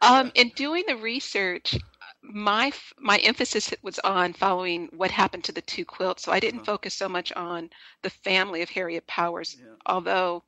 [0.00, 1.76] Um, in doing the research,
[2.22, 6.24] my my emphasis was on following what happened to the two quilts.
[6.24, 6.72] So I didn't Uh-huh.
[6.72, 7.70] focus so much on
[8.02, 9.74] the family of Harriet Powers, Yeah.
[9.86, 10.42] although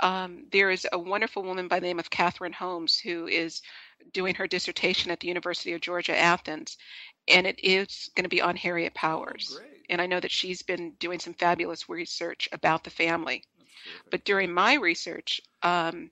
[0.00, 3.62] um, there is a wonderful woman by the name of Catherine Holmes who is
[4.12, 6.76] doing her dissertation at the University of Georgia Athens,
[7.28, 9.58] and it is going to be on Harriet Powers.
[9.60, 9.64] Oh.
[9.90, 13.42] And I know that she's been doing some fabulous research about the family.
[14.10, 16.10] But during my research, um,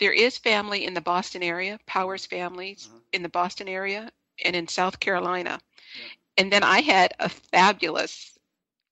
[0.00, 3.00] there is family in the Boston area, Powers families Uh-huh.
[3.12, 4.10] in the Boston area,
[4.44, 5.60] and in South Carolina.
[5.94, 6.08] Yeah.
[6.38, 8.38] And then I had a fabulous,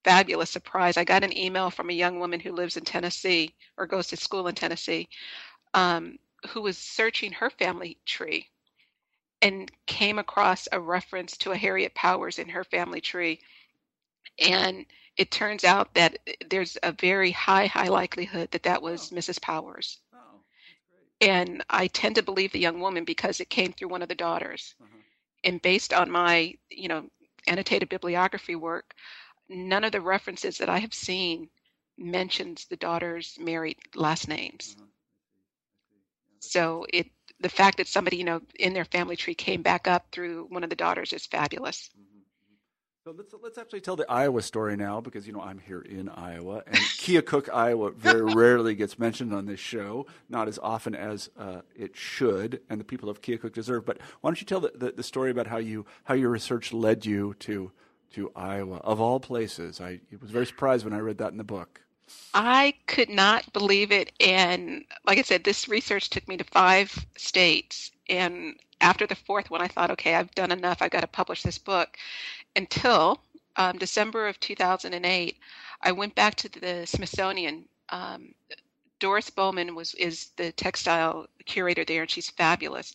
[0.04, 0.96] fabulous surprise.
[0.96, 4.16] I got an email from a young woman who lives in Tennessee or goes to
[4.16, 5.08] school in Tennessee,
[5.74, 8.48] um, who was searching her family tree
[9.42, 13.40] and came across a reference to a Harriet Powers in her family tree.
[14.38, 19.16] And it turns out that there's a very high, high likelihood that that was Oh.
[19.16, 19.40] Mrs.
[19.40, 20.00] Powers.
[20.14, 20.44] Oh.
[21.20, 24.14] And I tend to believe the young woman because it came through one of the
[24.14, 24.74] daughters.
[24.80, 24.98] Uh-huh.
[25.44, 27.08] And based on my, you know,
[27.46, 28.94] annotated bibliography work,
[29.48, 31.50] none of the references that I have seen
[31.98, 34.76] mentions the daughters' married last names.
[34.78, 34.86] Uh-huh.
[34.86, 35.44] I see.
[35.46, 35.94] I see.
[35.94, 37.08] Yeah, that's So it
[37.40, 40.62] the fact that somebody, you know, in their family tree came back up through one
[40.62, 41.90] of the daughters is fabulous.
[41.98, 42.56] Mhm, mhm.
[43.04, 46.08] So let's let's actually tell the Iowa story now because you know I'm here in
[46.08, 51.30] Iowa and Keokuk, Iowa, very rarely gets mentioned on this show, not as often as
[51.38, 53.86] uh, it should, and the people of Keokuk deserve.
[53.86, 56.72] But why don't you tell the, the, the story about how you how your research
[56.72, 57.72] led you to
[58.12, 59.80] to Iowa of all places?
[59.80, 61.80] I was very surprised when I read that in the book.
[62.32, 64.12] I could not believe it.
[64.20, 67.90] And like I said, this research took me to five states.
[68.08, 70.80] And after the fourth one, I thought, okay, I've done enough.
[70.80, 71.96] I've got to publish this book.
[72.56, 73.20] Until
[73.56, 75.36] um, December of 2008,
[75.82, 77.64] I went back to the Smithsonian.
[77.90, 78.34] Um,
[79.00, 82.94] Doris Bowman was is the textile curator there, and she's fabulous.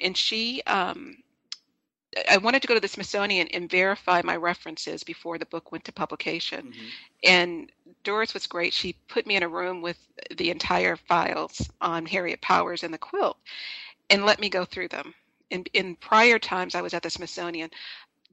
[0.00, 1.16] And she, um,
[2.30, 5.84] I wanted to go to the Smithsonian and verify my references before the book went
[5.84, 6.66] to publication.
[6.66, 6.86] Mm-hmm.
[7.24, 7.72] And
[8.02, 8.72] Doris was great.
[8.72, 9.98] She put me in a room with
[10.36, 13.38] the entire files on Harriet Powers and the quilt
[14.10, 15.14] and let me go through them.
[15.50, 17.70] In, in prior times I was at the Smithsonian,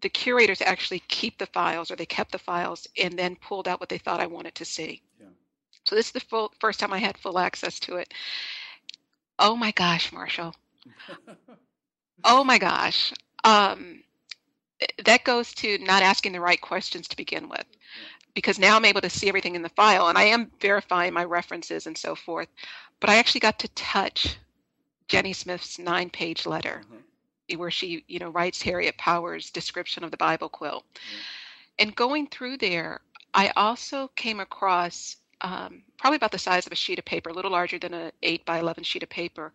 [0.01, 3.79] the curators actually keep the files or they kept the files and then pulled out
[3.79, 5.01] what they thought I wanted to see.
[5.19, 5.27] Yeah.
[5.85, 8.13] So this is the full, first time I had full access to it.
[9.39, 10.55] Oh my gosh, Marshall.
[12.23, 13.13] Oh my gosh.
[13.43, 14.03] Um,
[15.05, 17.65] that goes to not asking the right questions to begin with.
[18.33, 21.25] Because now I'm able to see everything in the file and I am verifying my
[21.25, 22.47] references and so forth.
[22.99, 24.37] But I actually got to touch
[25.07, 27.57] Jenny Smith's nine page letter Uh-huh.
[27.57, 30.85] where she, you know, writes Harriet Powers' description of the Bible quilt.
[31.79, 33.01] And going through there,
[33.33, 37.33] I also came across um, probably about the size of a sheet of paper, a
[37.33, 39.51] little larger than an 8 by 11 sheet of paper,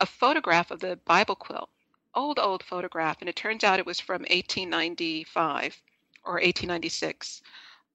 [0.00, 1.70] a photograph of the Bible quilt.
[2.14, 3.18] Old, old photograph.
[3.20, 5.82] And it turns out it was from 1895
[6.24, 7.42] or 1896.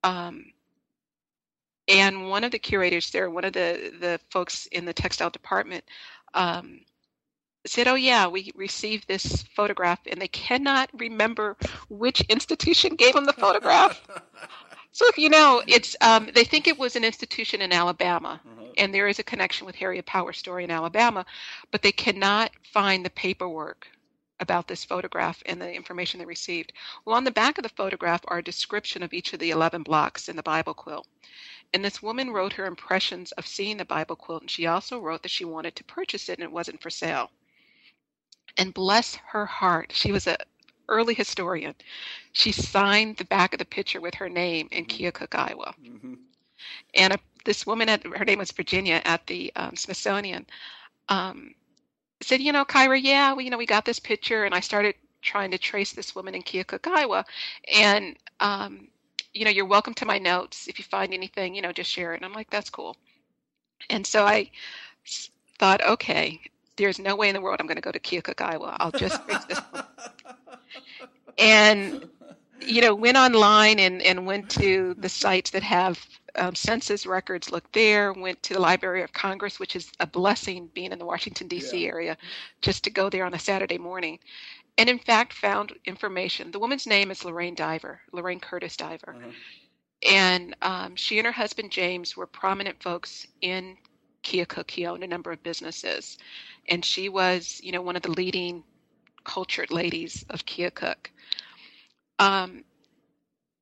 [0.04, 0.54] Um,
[1.88, 5.84] and one of the curators there, one of the, the folks in the textile department,
[6.34, 6.82] um,
[7.66, 11.58] said, "Oh yeah, we received this photograph, and they cannot remember
[11.90, 14.02] which institution gave them the photograph."
[14.92, 18.66] so if you know, it's um, they think it was an institution in Alabama, Uh-huh.
[18.78, 21.26] and there is a connection with Harriet Power story in Alabama,
[21.72, 23.88] but they cannot find the paperwork
[24.40, 26.74] about this photograph and the information they received.
[27.06, 29.84] Well, on the back of the photograph are a description of each of the 11
[29.84, 31.08] blocks in the Bible quilt.
[31.74, 35.24] And this woman wrote her impressions of seeing the Bible quilt, and she also wrote
[35.24, 37.32] that she wanted to purchase it and it wasn't for sale.
[38.58, 40.38] And bless her heart, she was a
[40.90, 41.76] early historian.
[42.32, 44.88] She signed the back of the picture with her name in Mhm.
[44.88, 45.76] Keokuk, Iowa.
[45.84, 46.16] hmm
[46.96, 50.46] And a, this woman, at, her name was Virginia, at the um, Smithsonian,
[51.10, 51.54] um,
[52.22, 54.96] said, "You know, Kyra, yeah, we, you know, we got this picture, and I started
[55.22, 57.26] trying to trace this woman in Keokuk, Iowa,
[57.74, 58.88] and um,
[59.34, 60.68] you know, you're welcome to my notes.
[60.68, 62.96] If you find anything, you know, just share it." And I'm like, "That's cool."
[63.90, 64.52] And so I
[65.58, 66.40] thought, okay,
[66.78, 68.78] there's no way in the world I'm going to go to Keokuk, Iowa.
[68.80, 69.84] I'll just this one.
[71.38, 72.10] And
[72.62, 76.06] you know, went online and, and went to the sites that have
[76.36, 80.70] um, census records, looked there, went to the Library of Congress, which is a blessing
[80.74, 81.82] being in the Washington, D.C.
[81.82, 81.90] Yeah.
[81.90, 82.18] area,
[82.62, 84.20] just to go there on a Saturday morning.
[84.78, 86.52] And in fact, found information.
[86.52, 89.16] The woman's name is Lorraine Diver, Lorraine Curtis Diver.
[89.18, 89.32] Uh-huh.
[90.10, 93.76] And um, she and her husband James were prominent folks in
[94.24, 94.72] Keokuk.
[94.72, 96.18] He owned a number of businesses.
[96.70, 98.64] And she was, you know, one of the leading
[99.26, 101.10] cultured ladies of Keokuk.
[102.20, 102.64] Um,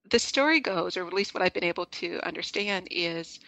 [0.10, 3.40] the story goes, or at least what I've been able to understand, is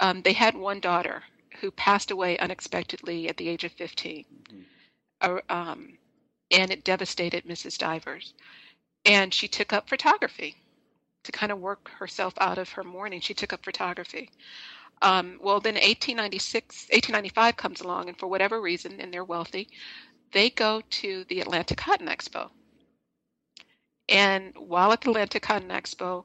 [0.00, 1.22] um, they had one daughter
[1.60, 4.24] who passed away unexpectedly at the age of 15.
[4.52, 4.64] Mhm.
[5.20, 5.98] Uh, um,
[6.50, 7.78] and it devastated Mrs.
[7.78, 8.34] Divers.
[9.04, 10.56] And she took up photography
[11.24, 13.20] to kind of work herself out of her mourning.
[13.20, 14.30] She took up photography.
[15.02, 19.68] Um, well, then 1896, 1895 comes along, and for whatever reason, and they're wealthy,
[20.32, 22.50] they go to the Atlanta Cotton Expo.
[24.08, 26.24] And while at the Atlanta Cotton Expo,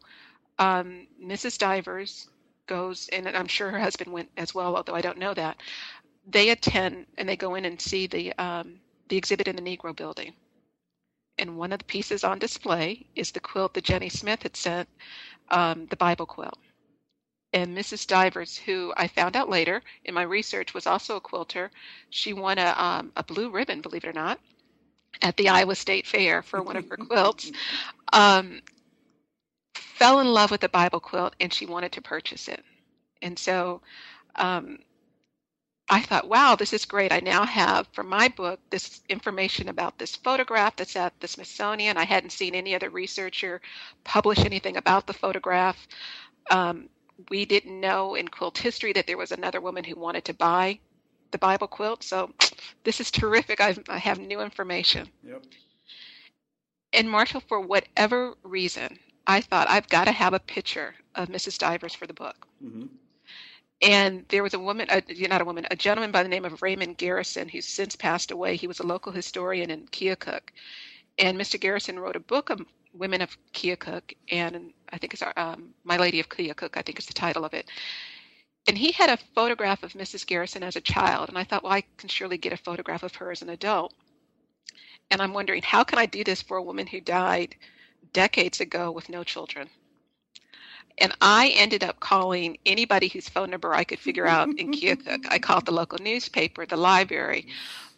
[0.60, 1.58] um, Mrs.
[1.58, 2.30] Divers
[2.68, 5.62] goes, and I'm sure her husband went as well, although I don't know that.
[6.26, 9.96] They attend and they go in and see the um, the exhibit in the Negro
[9.96, 10.34] Building.
[11.38, 14.88] And one of the pieces on display is the quilt that Jennie Smith had sent,
[15.50, 16.58] um, the Bible quilt.
[17.52, 18.08] And Mrs.
[18.08, 21.72] Divers, who I found out later in my research was also a quilter,
[22.10, 24.40] she won a, um, a blue ribbon, believe it or not,
[25.22, 27.52] at the Iowa State Fair for one of her quilts.
[28.12, 28.62] Um,
[29.76, 32.64] fell in love with the Bible quilt and she wanted to purchase it.
[33.22, 33.82] And so
[34.36, 34.80] um,
[35.90, 37.12] I thought, wow, this is great.
[37.12, 41.98] I now have for my book this information about this photograph that's at the Smithsonian.
[41.98, 43.62] I hadn't seen any other researcher
[44.04, 45.88] publish anything about the photograph.
[46.52, 46.90] Um,
[47.30, 50.80] we didn't know in quilt history that there was another woman who wanted to buy
[51.32, 52.04] the Bible quilt.
[52.04, 52.32] So
[52.84, 53.60] this is terrific.
[53.62, 55.10] I've, I have new information.
[55.24, 55.44] Yep.
[56.94, 61.58] And Marshall, for whatever reason, I thought I've got to have a picture of Mrs.
[61.58, 62.48] Divers for the book.
[62.62, 62.86] hmm
[63.82, 66.62] And there was a woman, uh, not a woman, a gentleman by the name of
[66.62, 68.56] Raymond Garrison, who's since passed away.
[68.56, 70.52] He was a local historian in Keokuk.
[71.18, 71.60] And Mr.
[71.60, 72.62] Garrison wrote a book of
[72.94, 77.06] women of Keokuk, and I think it's um, My Lady of Keokuk, I think is
[77.08, 77.70] the title of it.
[78.68, 80.26] And he had a photograph of Mrs.
[80.26, 83.16] Garrison as a child, and I thought, well, I can surely get a photograph of
[83.16, 83.94] her as an adult.
[85.12, 87.56] And I'm wondering, how can I do this for a woman who died
[88.14, 89.70] decades ago with no children?
[91.00, 95.26] And I ended up calling anybody whose phone number I could figure out in Keokuk.
[95.30, 97.48] I called the local newspaper, the library.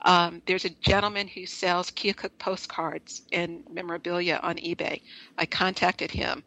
[0.02, 5.02] Um, there's a gentleman who sells Keokuk postcards and memorabilia on eBay.
[5.38, 6.44] I contacted him.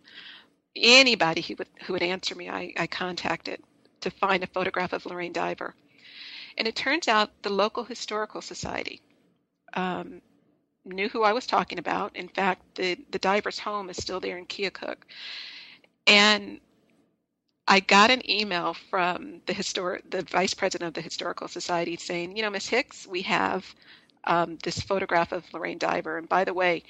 [0.74, 3.62] Anybody who would who would answer me, I, I contacted
[4.00, 5.74] to find a photograph of Lorraine Diver.
[6.56, 9.00] And it turns out the local historical society
[9.74, 10.20] um,
[10.84, 12.16] knew who I was talking about.
[12.16, 14.96] In fact, the the diver's home is still there in Keokuk.
[16.06, 16.60] And
[17.66, 22.36] I got an email from the historic, the vice president of the historical society saying,
[22.36, 23.74] you know, Miss Hicks, we have
[24.24, 26.82] um, this photograph of Lorraine Diver, and by the way,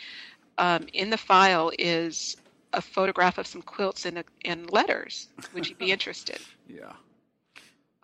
[0.59, 2.37] um, in the file is
[2.73, 5.29] a photograph of some quilts and, and letters.
[5.55, 6.39] Would you be interested?
[6.69, 6.93] Yeah.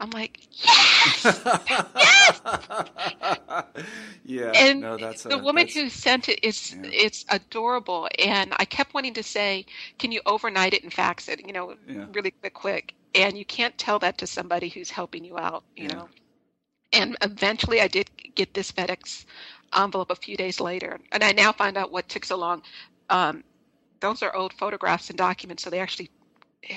[0.00, 1.22] I'm like, yes.
[1.24, 2.40] yes.
[4.24, 4.52] yeah.
[4.56, 6.90] and no, that's the a, woman that's- who sent it is Yeah.
[6.92, 9.64] it's adorable and i kept wanting to say
[9.98, 12.06] can you overnight it and fax it you know Yeah.
[12.12, 15.84] really quick quick and you can't tell that to somebody who's helping you out you
[15.88, 15.94] Yeah.
[15.94, 16.08] know
[16.92, 19.24] and eventually i did get this fedex
[19.76, 22.62] envelope a few days later and i now find out what took so long
[23.10, 23.44] um,
[24.00, 26.10] those are old photographs and documents so they actually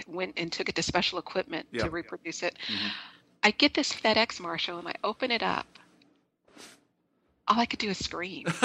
[0.08, 1.84] went and took it to special equipment Yeah.
[1.84, 2.92] to reproduce it Mhm.
[3.44, 5.68] i get this fedex Marshall and i open it up
[7.48, 8.46] all i could do is scream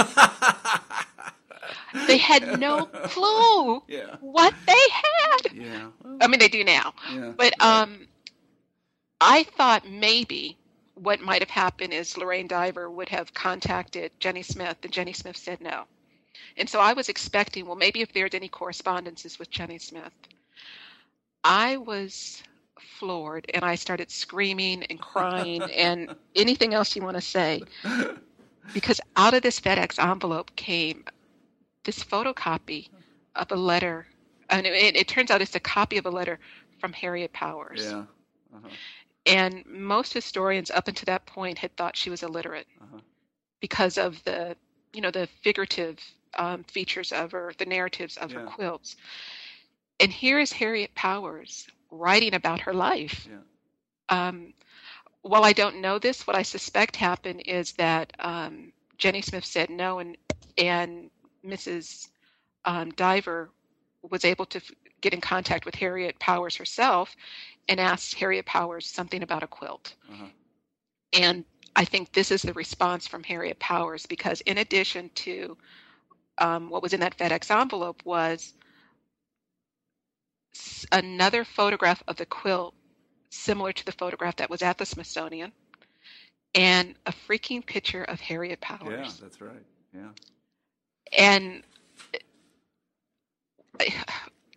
[2.07, 4.17] they had no clue yeah.
[4.21, 5.53] what they had.
[5.55, 5.89] Yeah.
[6.21, 6.93] I mean, they do now.
[7.13, 7.33] yeah.
[7.37, 8.09] But um,
[9.21, 10.57] I thought maybe
[10.95, 15.37] what might have happened is Lorraine Diver would have contacted Jennie Smith, and Jennie Smith
[15.37, 15.85] said no.
[16.57, 20.13] And so I was expecting, well, maybe if there's any correspondences with Jennie Smith.
[21.45, 22.43] I was
[22.99, 27.63] floored and I started screaming and crying and anything else you want to say.
[28.73, 31.05] Because out of this FedEx envelope came
[31.85, 32.89] this photocopy
[33.35, 34.07] of a letter.
[34.51, 36.39] And it, it turns out it's a copy of a letter
[36.79, 37.85] from Harriet Powers.
[37.91, 38.05] Yeah.
[38.55, 38.69] Uh-huh.
[39.27, 43.01] And most historians up until that point had thought she was illiterate Uh-huh.
[43.61, 44.57] because of the,
[44.93, 45.99] you know, the figurative
[46.39, 48.97] um, features of her, the narratives of her quilts.
[50.01, 53.29] And here is Harriet Powers writing about her life.
[53.31, 54.29] Yeah.
[54.29, 54.53] Um,
[55.23, 59.71] while I don't know this, what I suspect happened is that um, Jennie Smith said
[59.71, 60.17] no, and
[60.59, 61.11] and
[61.45, 62.09] Mrs.
[62.65, 63.51] Um, Diver
[64.03, 64.71] was able to f-
[65.01, 67.17] get in contact with Harriet Powers herself
[67.69, 69.95] and asked Harriet Powers something about a quilt.
[70.11, 70.27] Uh-huh.
[71.13, 71.45] And
[71.77, 75.57] I think this is the response from Harriet Powers because, in addition to
[76.43, 78.53] um, what was in that FedEx envelope, was
[80.91, 82.75] another photograph of the quilt
[83.31, 85.53] similar to the photograph that was at the Smithsonian,
[86.55, 88.91] and a freaking picture of Harriet Powers.
[88.91, 89.63] Yeah, that's right.
[89.95, 90.09] Yeah.
[91.17, 91.63] And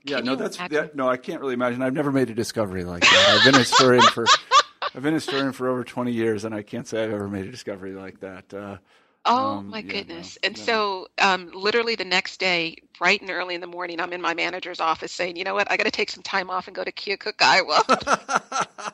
[0.08, 1.10] Yeah, no, that's that, no.
[1.10, 1.82] I can't really imagine.
[1.82, 3.38] I've never made a discovery like that.
[3.40, 4.28] I've been a historian for
[4.94, 7.48] I've been a historian for over twenty years, and I can't say I've ever made
[7.48, 8.54] a discovery like that.
[8.54, 8.78] Uh,
[9.26, 10.38] Oh Um, my yeah, no, goodness.
[10.44, 10.70] And no.
[10.70, 14.34] so um, literally the next day, bright and early in the morning, I'm in my
[14.34, 16.84] manager's office saying, you know what, I got to take some time off and go
[16.84, 17.82] to Keokuk, Iowa.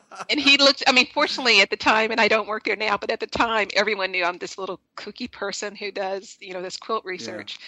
[0.28, 2.96] and he looked, I mean, fortunately at the time, and I don't work there now,
[2.96, 6.62] but at the time, everyone knew I'm this little kooky person who does, you know,
[6.62, 7.58] this quilt research.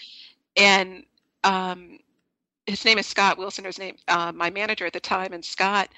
[0.57, 1.05] And
[1.45, 1.99] um,
[2.67, 5.33] his name is Scott Wilson, his name, uh, my manager at the time.
[5.33, 5.89] And Scott,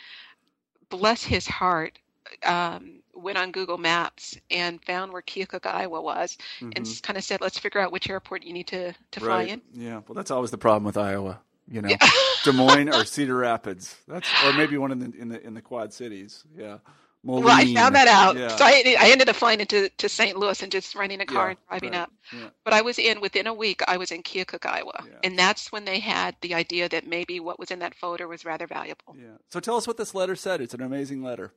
[0.90, 1.98] bless his heart,
[2.44, 7.02] um, went on Google Maps and found where Keokuk, Iowa was and mhm.
[7.02, 9.48] kind of said, let's figure out which airport you need to, to fly right.
[9.48, 9.62] in.
[9.72, 10.00] Yeah.
[10.06, 11.40] Well, that's always the problem with Iowa.
[11.68, 11.88] You know,
[12.44, 13.96] Des Moines or Cedar Rapids.
[14.06, 16.44] That's or maybe one in the in the in the Quad Cities.
[16.56, 16.78] Yeah.
[17.26, 18.36] Well, I found that out.
[18.36, 18.54] Yeah.
[18.54, 20.36] So I, I ended up flying into to St.
[20.36, 22.02] Louis and just renting a car Yeah, and driving right.
[22.02, 22.12] up.
[22.32, 22.48] Yeah.
[22.62, 23.82] But I was in within a week.
[23.88, 25.18] I was in Keokuk, Iowa, Yeah.
[25.24, 28.44] and that's when they had the idea that maybe what was in that photo was
[28.44, 29.16] rather valuable.
[29.18, 29.38] Yeah.
[29.50, 30.60] So tell us what this letter said.
[30.60, 31.52] It's an amazing letter.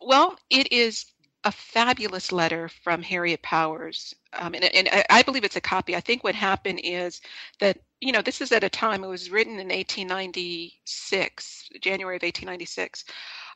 [0.00, 1.06] Well, it is
[1.44, 5.96] a fabulous letter from Harriet Powers, um, and, and I- I believe it's a copy.
[5.96, 7.20] I think what happened is
[7.60, 12.22] that you know this is at a time it was written in 1896, January of
[12.22, 13.04] 1896.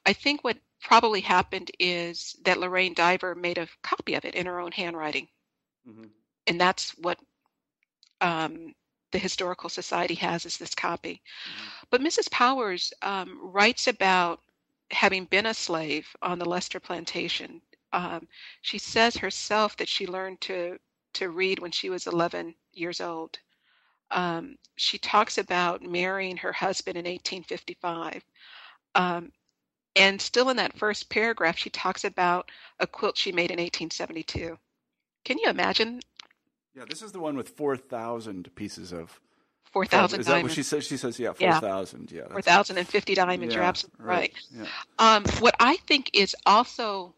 [0.07, 4.47] I think what probably happened is that Lorraine Diver made a copy of it in
[4.47, 5.29] her own handwriting,
[5.87, 6.11] Mhm.
[6.47, 7.19] and that's what
[8.21, 8.75] um,
[9.13, 11.23] the historical society has is this copy.
[11.91, 12.29] But Mrs.
[12.31, 14.41] Powers um, writes about
[14.91, 17.61] having been a slave on the Lester plantation.
[17.93, 18.27] Um,
[18.63, 20.79] she says herself that she learned to
[21.15, 23.39] to read when she was 11 years old.
[24.11, 28.25] Um, she talks about marrying her husband in 1855.
[28.97, 29.31] Um,
[29.97, 34.59] and still in that first paragraph, she talks about a quilt she made in 1872.
[35.25, 36.01] Can you imagine
[36.75, 36.85] Yeah.
[36.89, 39.21] This is the one with four thousand pieces of.
[39.75, 40.55] 4,000 Is that what diamonds?
[40.55, 40.87] she says?
[40.87, 41.59] She says, yeah, Yeah.
[41.59, 42.11] four thousand.
[42.13, 42.23] Yeah.
[42.23, 43.55] that's- 4,050 diamonds.
[43.55, 44.33] You're yeah, absolutely right.
[44.57, 44.67] Yeah.
[45.01, 47.13] Um, what I think is also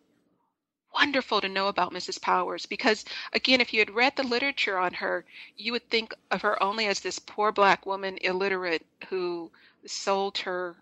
[0.94, 2.20] wonderful to know about Mrs.
[2.20, 3.04] Powers, because
[3.34, 5.24] again, if you had read the literature on her,
[5.58, 9.50] you would think of her only as this poor black woman, illiterate, who
[9.86, 10.74] sold her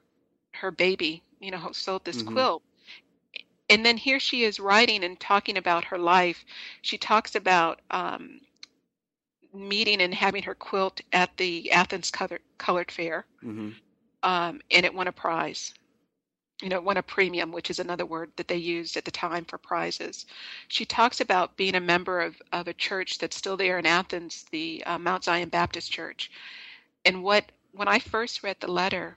[0.52, 2.32] her baby, you know, sold this Mhm.
[2.32, 2.62] quilt.
[3.68, 6.44] And then here she is writing and talking about her life.
[6.82, 8.40] She talks about um,
[9.54, 13.70] meeting and having her quilt at the Athens Colored, Colored Fair hmm
[14.22, 15.74] um, and it won a prize.
[16.62, 19.10] You know, it won a premium, which is another word that they used at the
[19.10, 20.26] time for prizes.
[20.68, 24.46] She talks about being a member of, of a church that's still there in Athens,
[24.50, 26.30] the uh, Mount Zion Baptist Church.
[27.04, 29.16] And what when I first read the letter,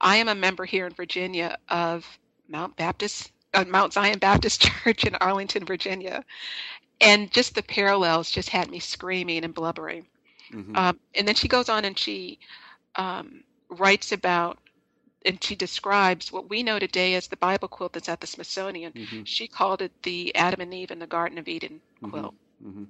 [0.00, 5.04] I am a member here in Virginia of Mount Baptist, uh, Mount Zion Baptist Church
[5.04, 6.24] in Arlington, Virginia,
[7.00, 10.06] and just the parallels just had me screaming and blubbering.
[10.52, 12.38] hmm Um, and then she goes on and she
[12.96, 14.58] um, writes about
[15.24, 18.92] and she describes what we know today as the Bible quilt that's at the Smithsonian.
[18.94, 22.34] hmm She called it the Adam and Eve in the Garden of Eden quilt.
[22.62, 22.84] hmm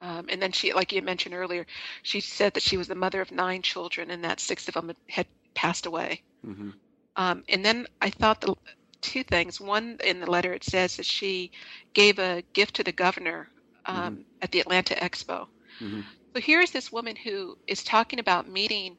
[0.00, 1.66] Um, and then she, like you mentioned earlier,
[2.02, 4.92] she said that she was the mother of nine children and that six of them
[5.08, 6.22] had- passed away.
[6.44, 6.70] hmm
[7.16, 8.54] Um, and then I thought the
[9.02, 9.60] two things.
[9.60, 11.50] One, in the letter, it says that she
[11.94, 13.48] gave a gift to the governor
[13.86, 15.48] um, at the Atlanta Expo.
[15.80, 16.00] hmm
[16.34, 18.98] So here is this woman who is talking about meeting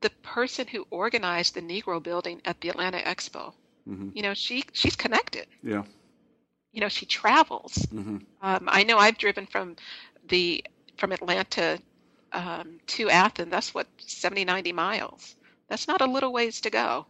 [0.00, 3.54] the person who organized the Negro building at the Atlanta Expo.
[3.86, 5.46] hmm You know, she she's connected.
[5.62, 5.84] Yeah.
[6.72, 7.86] You know, she travels.
[7.92, 9.76] hmm Um, I know I've driven from
[10.24, 10.64] the
[10.98, 11.80] from Atlanta
[12.32, 13.50] um, to Athens.
[13.50, 15.36] That's what 70, 90 miles.
[15.68, 17.06] That's not a little ways to go.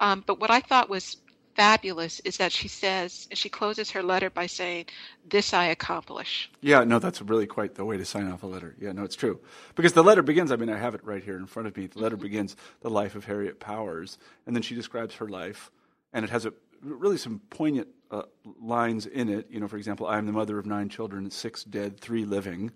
[0.00, 1.18] Um, but what I thought was
[1.54, 4.86] fabulous is that she says, she closes her letter by saying,
[5.28, 6.50] This I accomplish.
[6.60, 8.74] Yeah, no, that's really quite the way to sign off a letter.
[8.80, 9.40] Yeah, no, it's true.
[9.74, 11.86] Because the letter begins, I mean, I have it right here in front of me.
[11.86, 12.22] The letter mm-hmm.
[12.22, 14.18] begins, The Life of Harriet Powers.
[14.46, 15.70] And then she describes her life,
[16.12, 18.22] and it has a, really some poignant uh,
[18.60, 19.48] lines in it.
[19.50, 22.72] You know, for example, I am the mother of nine children, six dead, three living.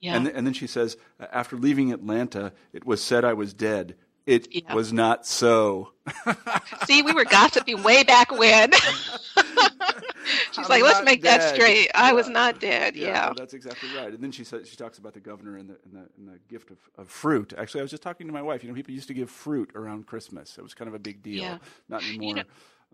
[0.00, 0.16] Yeah.
[0.16, 0.96] And, and then she says,
[1.32, 3.96] after leaving Atlanta, it was said I was dead.
[4.26, 4.74] It yeah.
[4.74, 5.92] was not so.
[6.86, 8.72] See, we were gossiping way back when.
[10.52, 11.40] She's like, let's make dead.
[11.40, 11.90] that straight.
[11.94, 12.96] I was not dead.
[12.96, 13.32] Yeah, yeah.
[13.36, 14.12] that's exactly right.
[14.12, 16.40] And then she says she talks about the governor and the, and the, and the
[16.48, 17.54] gift of, of, fruit.
[17.56, 18.64] Actually, I was just talking to my wife.
[18.64, 20.58] You know, people used to give fruit around Christmas.
[20.58, 21.42] It was kind of a big deal.
[21.42, 21.58] Yeah.
[21.88, 22.28] Not anymore.
[22.28, 22.44] You know,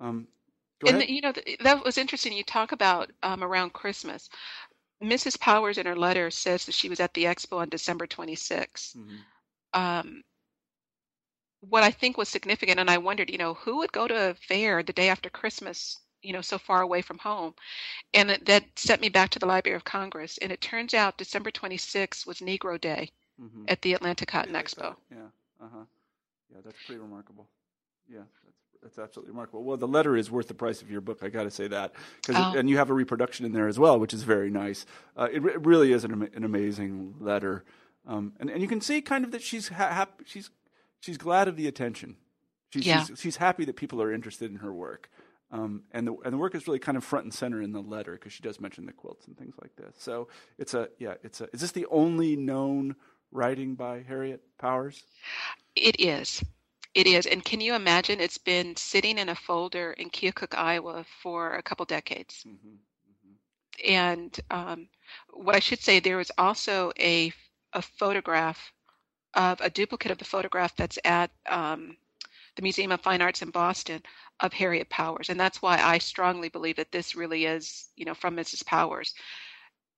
[0.01, 0.28] um,
[0.87, 2.33] and the, you know that was interesting.
[2.33, 4.28] You talk about um, around Christmas.
[5.03, 5.39] Mrs.
[5.41, 8.97] Powers in her letter says that she was at the expo on December 26th.
[8.97, 9.80] Mm-hmm.
[9.80, 10.22] Um,
[11.68, 14.34] what I think was significant, and I wondered, you know, who would go to a
[14.34, 17.54] fair the day after Christmas, you know, so far away from home?
[18.12, 20.38] And that, that sent me back to the Library of Congress.
[20.38, 23.10] And it turns out December 26th was Negro Day
[23.40, 23.64] mm-hmm.
[23.68, 24.96] at the Atlanta Cotton Expo.
[25.10, 25.18] Yeah,
[25.62, 25.84] uh huh.
[26.52, 27.48] Yeah, that's pretty remarkable.
[28.08, 29.62] Yeah, that's that's absolutely remarkable.
[29.62, 31.20] Well, the letter is worth the price of your book.
[31.22, 31.92] I got to say that,
[32.28, 32.54] oh.
[32.56, 34.84] and you have a reproduction in there as well, which is very nice.
[35.16, 37.64] Uh, it, it, really is an, an amazing letter,
[38.06, 40.50] um, and and you can see kind of that she's ha- hap- she's
[41.03, 42.16] she's glad of the attention.
[42.70, 43.05] She's, yeah.
[43.05, 45.11] she's, she's happy that people are interested in her work.
[45.50, 47.82] Um, and the and the work is really kind of front and center in the
[47.82, 49.94] letter because she does mention the quilts and things like this.
[49.98, 51.48] So it's a yeah, it's a.
[51.53, 52.96] Is this the only known
[53.30, 55.05] writing by Harriet Powers?
[55.76, 56.42] It is.
[56.94, 57.26] It is.
[57.26, 58.18] And can you imagine?
[58.18, 62.44] It's been sitting in a folder in Keokuk, Iowa for a couple decades.
[62.46, 62.68] Mm-hmm.
[62.68, 63.92] Mm-hmm.
[63.92, 64.88] And um,
[65.34, 67.30] what I should say, there is also a
[67.74, 68.72] a photograph
[69.35, 71.97] of a duplicate of the photograph that's at um,
[72.57, 74.03] the Museum of Fine Arts in Boston
[74.41, 75.30] of Harriet Powers.
[75.30, 78.64] And that's why I strongly believe that this really is, you know, from Mrs.
[78.64, 79.14] Powers.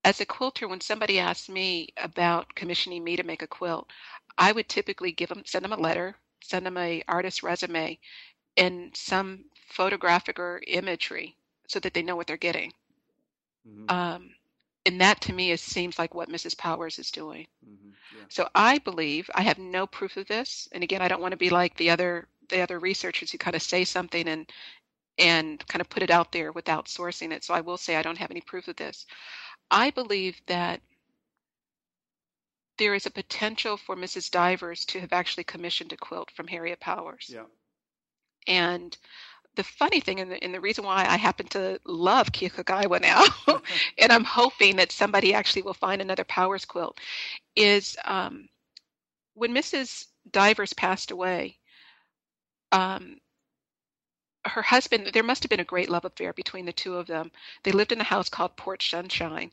[0.05, 3.89] As a quilter, when somebody asks me about commissioning me to make a quilt,
[4.37, 7.99] I would typically give them, send them a letter, send them a artist resume,
[8.57, 11.37] and some photographic or imagery
[11.69, 12.73] so that they know what they're getting.
[13.67, 13.91] Mm-hmm.
[13.91, 14.31] Um,
[14.87, 16.57] and that to me is, seems like what Mrs.
[16.57, 17.47] Powers is doing.
[17.67, 17.91] Mm-hmm.
[18.19, 18.25] Yeah.
[18.29, 21.39] So I believe I have no proof of this, and again, I don't want to
[21.39, 24.51] be like the other the other researchers who kind of say something and
[25.19, 27.45] and kind of put it out there without sourcing it.
[27.45, 29.07] So I will say I don't have any proof of this.
[29.71, 30.81] I believe that
[32.79, 34.31] there is a potential for Mrs.
[34.31, 37.31] Divers to have actually commissioned a quilt from Harriet Powers.
[37.33, 37.45] Yeah.
[38.47, 38.97] And
[39.57, 43.01] the funny thing, and the, and the reason why I happen to love Keokuk, Iowa
[43.01, 43.25] now,
[43.99, 46.99] and I'm hoping that somebody actually will find another Powers quilt,
[47.57, 48.49] is um,
[49.35, 50.07] when Mrs.
[50.31, 51.59] Divers passed away,
[52.73, 53.19] um,
[54.47, 57.31] her husband, there must have been a great love affair between the two of them.
[57.63, 59.51] They lived in a house called Port Sunshine.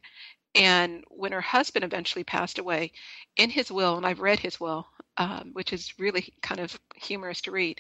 [0.53, 2.91] And when her husband eventually passed away,
[3.37, 4.87] in his will, and I've read his will,
[5.17, 7.79] um, which is really kind of humorous to read,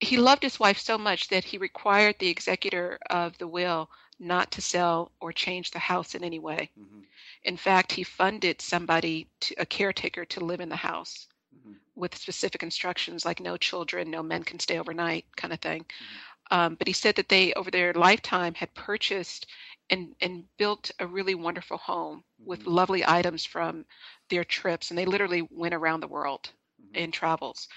[0.00, 3.88] he loved his wife so much that he required the executor of the will
[4.18, 6.70] not to sell or change the house in any way.
[6.78, 7.00] Mm-hmm.
[7.44, 11.74] In fact, he funded somebody, to, a caretaker, to live in the house mm-hmm.
[11.94, 15.82] with specific instructions like no children, no men can stay overnight, kind of thing.
[15.82, 16.58] Mm-hmm.
[16.58, 19.46] Um, but he said that they, over their lifetime, had purchased
[19.90, 22.70] and, and built a really wonderful home with mm-hmm.
[22.70, 23.84] lovely items from
[24.30, 24.90] their trips.
[24.90, 26.96] And they literally went around the world mm-hmm.
[26.96, 27.68] in travels.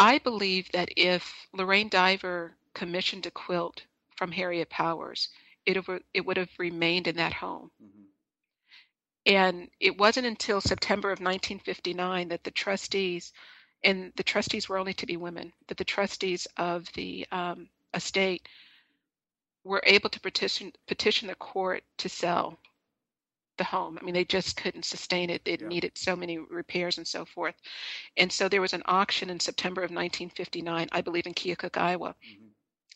[0.00, 3.82] I believe that if Lorraine Diver commissioned a quilt
[4.16, 5.28] from Harriet Powers,
[5.66, 5.76] it,
[6.14, 7.70] it would have remained in that home.
[7.82, 8.04] Mm-hmm.
[9.26, 13.34] And it wasn't until September of 1959 that the trustees,
[13.84, 18.48] and the trustees were only to be women, that the trustees of the um, estate
[19.64, 22.58] were able to petition petition the court to sell
[23.60, 23.98] the home.
[24.00, 25.42] I mean, they just couldn't sustain it.
[25.44, 25.68] It yeah.
[25.68, 27.54] needed so many repairs and so forth.
[28.16, 32.08] And so there was an auction in September of 1959, I believe in Keokuk, Iowa,
[32.08, 32.46] mm-hmm.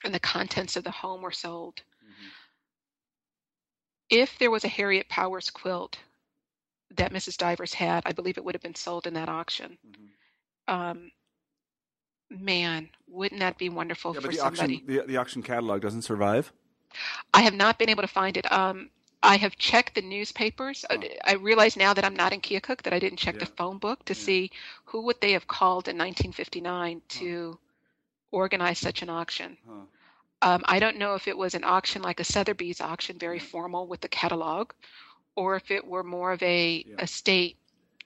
[0.04, 1.82] and the contents of the home were sold.
[2.02, 2.28] Mm-hmm.
[4.08, 5.98] If there was a Harriet Powers quilt
[6.96, 7.36] that Mrs.
[7.36, 9.76] Divers had, I believe it would have been sold in that auction.
[9.86, 10.74] Mm-hmm.
[10.74, 11.10] Um,
[12.30, 14.76] man, wouldn't that be wonderful yeah, for the somebody?
[14.76, 16.52] Auction, the, the auction catalog doesn't survive.
[17.34, 18.50] I have not been able to find it.
[18.50, 18.88] Um,
[19.24, 20.84] I have checked the newspapers.
[20.90, 20.98] Oh.
[21.24, 23.40] I realize now that I'm not in Keokuk that I didn't check yeah.
[23.40, 24.20] the phone book to yeah.
[24.20, 24.50] see
[24.84, 27.56] who would they have called in 1959 to huh.
[28.30, 29.56] organize such an auction.
[29.66, 29.74] Huh.
[30.42, 33.86] Um, I don't know if it was an auction like a Sotheby's auction, very formal
[33.86, 34.72] with the catalog,
[35.36, 37.02] or if it were more of a yeah.
[37.02, 37.56] estate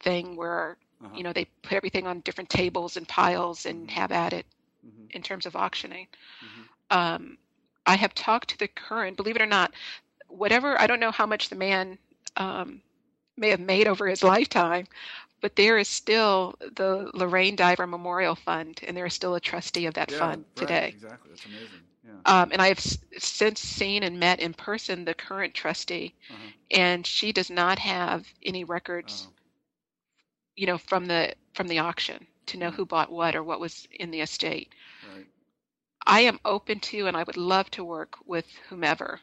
[0.01, 1.17] thing where uh-huh.
[1.17, 3.97] you know they put everything on different tables and piles and mm-hmm.
[3.97, 4.47] have at it.
[4.87, 5.07] mm-hmm.
[5.11, 6.07] in terms of auctioning.
[6.45, 6.99] Mm-hmm.
[6.99, 7.39] Um,
[7.87, 9.73] I have talked to the current, believe it or not,
[10.29, 11.99] whatever, I don't know how much the man
[12.37, 12.83] um,
[13.37, 14.87] may have made over his lifetime,
[15.41, 19.87] but there is still the Lorraine Diver Memorial Fund, and there is still a trustee
[19.87, 20.89] of that yeah, fund right, today.
[20.89, 21.81] Exactly, that's amazing.
[22.05, 22.43] Yeah.
[22.43, 26.51] Um, and I have s- since seen and met in person the current trustee, uh-huh.
[26.71, 29.33] and she does not have any records, oh.
[30.57, 33.87] you know, from the from the auction to know who bought what or what was
[33.93, 34.73] in the estate.
[35.15, 35.27] Right.
[36.07, 39.21] I am open to, and I would love to work with whomever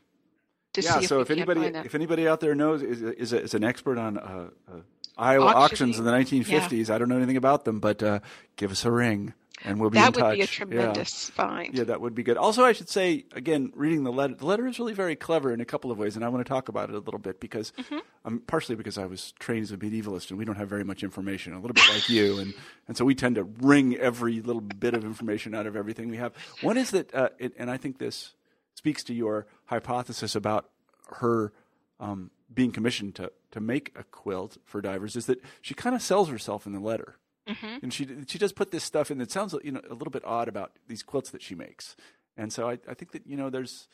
[0.78, 4.18] yeah, so if, anybody if anybody out there knows is is, is an expert on
[4.18, 4.72] uh, uh,
[5.18, 6.96] Iowa auctions in the 1950s, yeah.
[6.96, 8.20] I don't know anything about them, but uh,
[8.56, 10.22] give us a ring and we'll be that in touch.
[10.22, 11.36] That would be a tremendous yeah.
[11.36, 11.78] find.
[11.78, 12.38] Yeah, that would be good.
[12.38, 15.62] Also, I should say again, reading the letter, the letter is really very clever in
[15.62, 17.72] a couple of ways, and I want to talk about it a little bit because,
[17.72, 17.98] mm-hmm.
[18.26, 21.04] um, partially because I was trained as a medievalist, and we don't have very much
[21.04, 22.54] information, a little bit like you, and
[22.88, 26.18] and so we tend to wring every little bit of information out of everything we
[26.18, 26.34] have.
[26.62, 28.34] One is that, uh, it, and I think this
[28.76, 30.70] speaks to your hypothesis about
[31.18, 31.52] her
[32.00, 36.02] um, being commissioned to to make a quilt for divers, is that she kind of
[36.02, 37.16] sells herself in the letter.
[37.48, 37.78] Mm-hmm.
[37.84, 40.24] And she she does put this stuff in that sounds you know a little bit
[40.26, 41.96] odd about these quilts that she makes,
[42.36, 43.88] and so I, I think that you know there's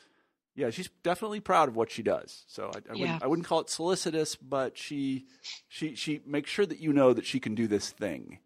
[0.54, 2.44] yeah she's definitely proud of what she does.
[2.46, 3.00] So I, I, yeah.
[3.00, 5.26] wouldn't, I wouldn't call it solicitous, but she
[5.68, 8.38] she she makes sure that you know that she can do this thing.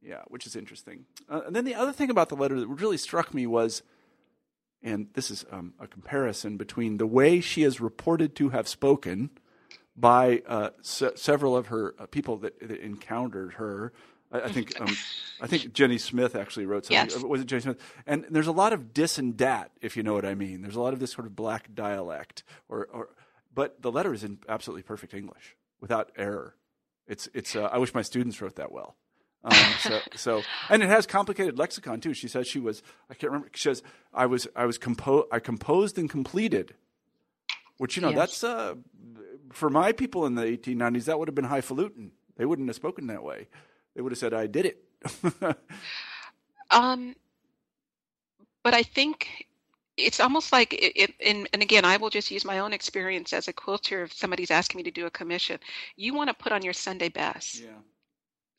[0.00, 1.06] Yeah, which is interesting.
[1.28, 3.82] Uh, and then the other thing about the letter that really struck me was,
[4.82, 9.30] and this is um, a comparison between the way she is reported to have spoken
[9.96, 13.92] by uh, se- several of her uh, people that, that encountered her
[14.30, 14.96] I, I think um,
[15.40, 17.10] I think Jennie Smith actually wrote something.
[17.10, 17.22] Yes.
[17.22, 17.78] Was it Jennie Smith?
[18.06, 20.62] And there's a lot of dis and dat, if you know what I mean.
[20.62, 23.08] There's a lot of this sort of black dialect, or, or
[23.54, 26.56] but the letter is in absolutely perfect English without error.
[27.06, 27.56] It's it's.
[27.56, 28.96] Uh, I wish my students wrote that well.
[29.44, 32.14] Um, so, so, and it has complicated lexicon too.
[32.14, 32.82] She says she was.
[33.08, 33.50] I can't remember.
[33.54, 33.82] She says
[34.12, 34.48] I was.
[34.56, 36.74] I was compo- I composed and completed,
[37.76, 38.18] which you know yes.
[38.18, 38.74] that's uh,
[39.52, 41.04] for my people in the 1890s.
[41.04, 42.12] That would have been highfalutin.
[42.36, 43.48] They wouldn't have spoken that way.
[43.94, 44.84] They would have said, I did it.
[46.70, 47.16] um,
[48.62, 49.48] but I think
[49.96, 53.32] it's almost like it, it, and, and again i will just use my own experience
[53.32, 55.58] as a quilter if somebody's asking me to do a commission
[55.96, 57.70] you want to put on your sunday best yeah.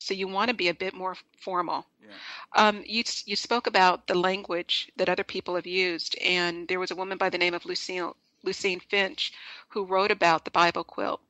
[0.00, 2.16] So you want to be a bit more formal yeah.
[2.56, 6.90] um, you, you spoke about the language that other people have used and there was
[6.90, 9.32] a woman by the name of lucille lucine finch
[9.68, 11.20] who wrote about the bible quilt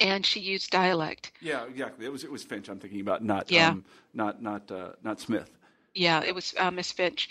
[0.00, 1.32] and she used dialect.
[1.40, 2.06] Yeah, exactly.
[2.06, 2.68] It was it was Finch.
[2.68, 3.70] I'm thinking about not yeah.
[3.70, 5.50] Um, not not uh, not Smith.
[5.94, 7.30] Yeah, it was uh, Miss Finch,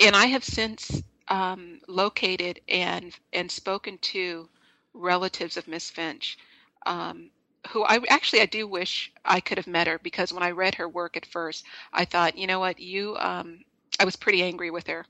[0.00, 4.48] and I have since um, located and and spoken to
[4.92, 6.38] relatives of Miss Finch,
[6.86, 7.30] um,
[7.68, 10.74] who I actually I do wish I could have met her because when I read
[10.76, 13.64] her work at first, I thought, you know what, you um,
[13.98, 15.06] I was pretty angry with her,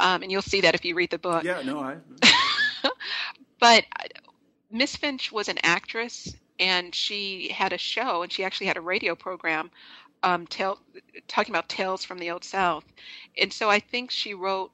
[0.00, 1.44] um, and you'll see that if you read the book.
[1.44, 1.96] Yeah, no, I.
[3.60, 3.84] but
[4.70, 8.82] Miss Finch was an actress, and she had a show, and she actually had a
[8.82, 9.70] radio program,
[10.22, 10.78] um, tell,
[11.28, 12.84] talking about tales from the old South.
[13.38, 14.72] And so I think she wrote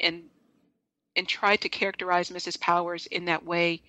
[0.00, 0.24] and
[1.16, 2.58] and tried to characterize Mrs.
[2.60, 3.82] Powers in that way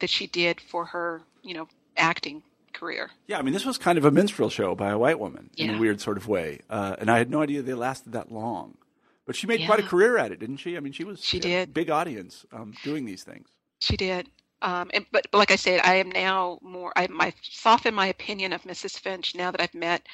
[0.00, 3.10] that she did for her, you know, acting career.
[3.26, 5.66] Yeah, I mean, this was kind of a minstrel show by a white woman yeah.
[5.66, 8.32] in a weird sort of way, uh, and I had no idea they lasted that
[8.32, 8.76] long.
[9.24, 9.66] But she made yeah.
[9.66, 10.76] quite a career at it, didn't she?
[10.76, 13.48] I mean, she was she did big audience um, doing these things.
[13.80, 14.28] She did.
[14.62, 16.92] Um, and, but, but, like I said, I am now more.
[16.96, 18.98] I my soften my opinion of Mrs.
[18.98, 20.06] Finch now that I've met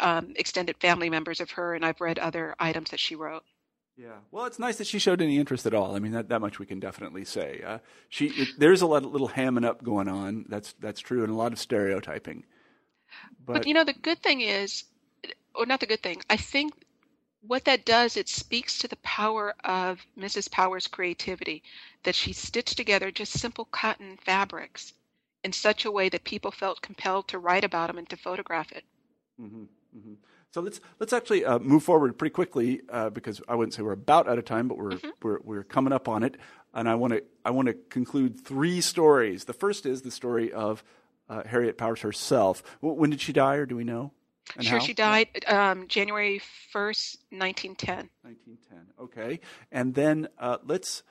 [0.00, 3.44] um, extended family members of her and I've read other items that she wrote.
[3.96, 5.94] Yeah, well, it's nice that she showed any interest at all.
[5.94, 7.62] I mean, that, that much we can definitely say.
[7.64, 7.78] Uh,
[8.08, 10.46] she it, there's a lot of little hamming up going on.
[10.48, 12.44] That's that's true, and a lot of stereotyping.
[13.44, 14.84] But, but you know, the good thing is,
[15.54, 16.22] or not the good thing.
[16.30, 16.72] I think
[17.46, 20.50] what that does, it speaks to the power of Mrs.
[20.50, 21.62] Powers' creativity,
[22.04, 24.94] that she stitched together just simple cotton fabrics
[25.44, 28.70] in such a way that people felt compelled to write about them and to photograph
[28.72, 28.84] it.
[29.40, 29.64] Mm-hmm,
[29.96, 30.14] mm-hmm.
[30.52, 33.92] So let's let's actually uh, move forward pretty quickly uh, because I wouldn't say we're
[33.92, 35.08] about out of time, but we're mm-hmm.
[35.22, 36.36] we're, we're coming up on it,
[36.74, 39.44] and I want to I want to conclude three stories.
[39.44, 40.84] The first is the story of
[41.28, 42.62] uh, Harriet Powers herself.
[42.80, 44.12] When did she die, or do we know?
[44.56, 44.84] And sure, how?
[44.84, 46.40] she died um, January
[46.74, 48.10] 1st, 1910.
[48.22, 49.40] 1910, okay.
[49.70, 51.02] And then uh, let's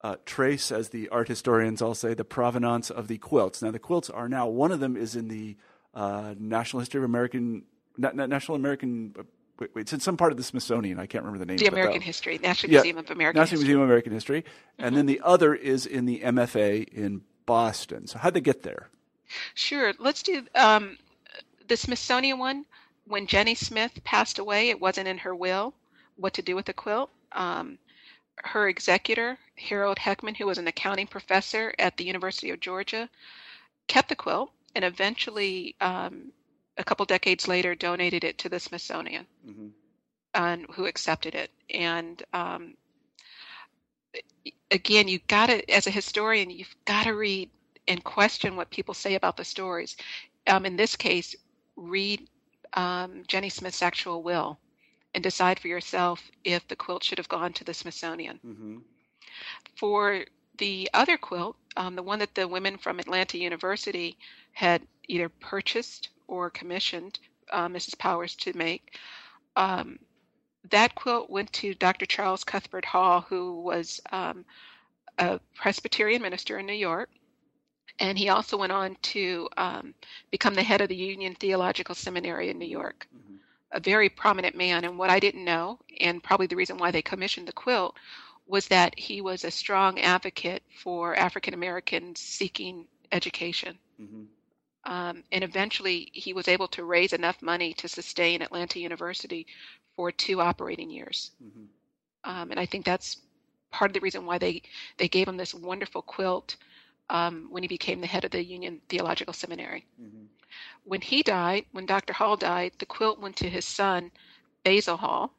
[0.00, 3.60] uh, trace, as the art historians all say, the provenance of the quilts.
[3.60, 5.56] Now, the quilts are now, one of them is in the
[5.92, 7.64] uh, National History of American,
[7.98, 9.22] Na- National American uh,
[9.60, 11.00] Wait, wait, it's in some part of the Smithsonian.
[11.00, 11.56] I can't remember the name.
[11.56, 13.64] The American History, National yeah, Museum of American National History.
[13.64, 14.44] Museum of American History,
[14.78, 14.94] and mm-hmm.
[14.94, 18.06] then the other is in the MFA in Boston.
[18.06, 18.88] So how'd they get there?
[19.54, 19.92] Sure.
[19.98, 20.96] Let's do um,
[21.68, 22.64] the Smithsonian one,
[23.06, 25.74] when Jennie Smith passed away, it wasn't in her will,
[26.16, 27.10] what to do with the quilt.
[27.32, 27.78] Um,
[28.44, 33.08] her executor, Harold Heckman, who was an accounting professor at the University of Georgia,
[33.86, 36.32] kept the quilt and eventually, um,
[36.78, 39.68] a couple decades later, donated it to the Smithsonian, mm-hmm.
[40.34, 41.50] and who accepted it.
[41.70, 42.74] And um,
[44.70, 47.50] again, you got to, as a historian, you've got to read
[47.88, 49.96] and question what people say about the stories.
[50.46, 51.34] Um, in this case,
[51.76, 52.28] read
[52.74, 54.58] um, Jennie Smith's actual will
[55.14, 58.38] and decide for yourself if the quilt should have gone to the Smithsonian.
[58.46, 58.76] Mm-hmm.
[59.76, 60.24] For
[60.58, 64.16] the other quilt, um, the one that the women from Atlanta University
[64.52, 67.18] had either purchased or commissioned
[67.50, 67.98] uh, Mrs.
[67.98, 68.96] Powers to make,
[69.56, 69.98] um,
[70.70, 72.06] that quilt went to Dr.
[72.06, 74.44] Charles Cuthbert Hall, who was um,
[75.18, 77.10] a Presbyterian minister in New York.
[78.00, 79.94] And he also went on to um,
[80.30, 83.08] become the head of the Union Theological Seminary in New York.
[83.14, 83.36] Mm-hmm.
[83.72, 84.84] A very prominent man.
[84.84, 87.96] And what I didn't know, and probably the reason why they commissioned the quilt,
[88.46, 93.78] was that he was a strong advocate for African Americans seeking education.
[94.00, 94.24] Mm-hmm.
[94.88, 99.46] Um, and eventually, he was able to raise enough money to sustain Atlanta University
[99.94, 101.32] for two operating years.
[101.44, 102.30] Mm-hmm.
[102.30, 103.18] Um, and I think that's
[103.70, 104.62] part of the reason why they,
[104.96, 106.56] they gave him this wonderful quilt
[107.10, 109.84] um, when he became the head of the Union Theological Seminary.
[110.00, 110.24] Mm-hmm.
[110.84, 112.14] When he died, when Dr.
[112.14, 114.10] Hall died, the quilt went to his son,
[114.64, 115.34] Basil Hall.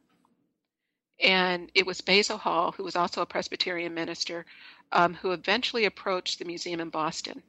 [1.24, 4.46] And it was Basil Hall, who was also a Presbyterian minister,
[4.92, 7.42] um, who eventually approached the museum in Boston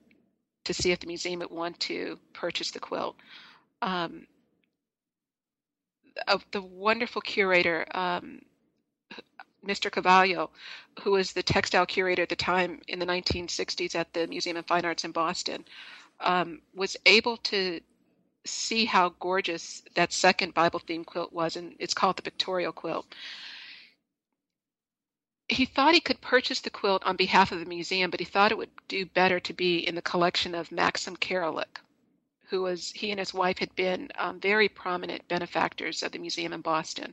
[0.64, 3.16] to see if the museum would want to purchase the quilt.
[3.82, 4.26] Um,
[6.28, 8.42] of the wonderful curator, um,
[9.66, 9.90] Mr.
[9.90, 10.50] Cavallo,
[11.02, 14.66] who was the textile curator at the time in the 1960s at the Museum of
[14.66, 15.64] Fine Arts in Boston,
[16.20, 17.80] um, was able to
[18.44, 23.06] see how gorgeous that second Bible themed quilt was, and it's called the Pictorial Quilt.
[25.50, 28.52] He thought he could purchase the quilt on behalf of the museum, but he thought
[28.52, 31.80] it would do better to be in the collection of Maxim Karolik,
[32.48, 36.52] who was he and his wife had been um, very prominent benefactors of the museum
[36.52, 37.12] in Boston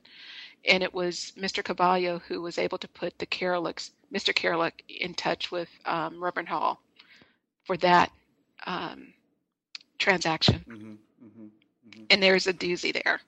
[0.65, 1.63] and it was Mr.
[1.63, 4.33] Cavallo who was able to put the Karoliks, Mr.
[4.33, 6.81] Karolik, in touch with um, Reverend Hall
[7.63, 8.11] for that
[8.65, 9.13] um,
[9.97, 10.63] transaction.
[10.67, 10.91] Mm-hmm,
[11.25, 12.03] mm-hmm, mm-hmm.
[12.09, 13.21] And there's a doozy there.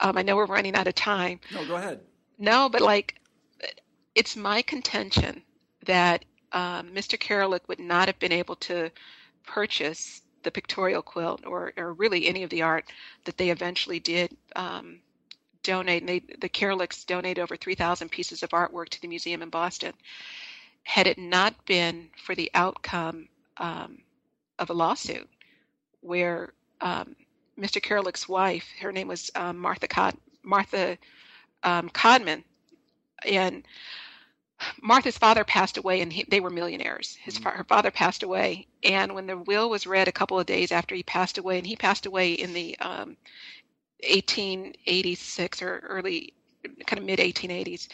[0.00, 1.40] Um, I know we're running out of time.
[1.52, 2.00] No, go ahead.
[2.38, 3.19] No, but like,
[4.14, 5.42] it's my contention
[5.86, 7.18] that um, Mr.
[7.18, 8.90] Karolik would not have been able to
[9.46, 12.90] purchase the pictorial quilt or, or really any of the art
[13.24, 15.00] that they eventually did um,
[15.62, 19.92] donate, they, the Karoliks donate over 3,000 pieces of artwork to the museum in Boston.
[20.82, 23.98] Had it not been for the outcome um,
[24.58, 25.28] of a lawsuit
[26.00, 27.14] where um,
[27.58, 27.80] Mr.
[27.80, 30.96] Karolik's wife, her name was um, Martha Cod- Martha
[31.62, 32.42] um, Codman,
[33.26, 33.64] and
[34.82, 37.16] Martha's father passed away, and he, they were millionaires.
[37.22, 37.58] His mm-hmm.
[37.58, 40.94] her father passed away, and when the will was read a couple of days after
[40.94, 43.16] he passed away, and he passed away in the um,
[44.02, 46.34] 1886 or early,
[46.86, 47.88] kind of mid 1880s.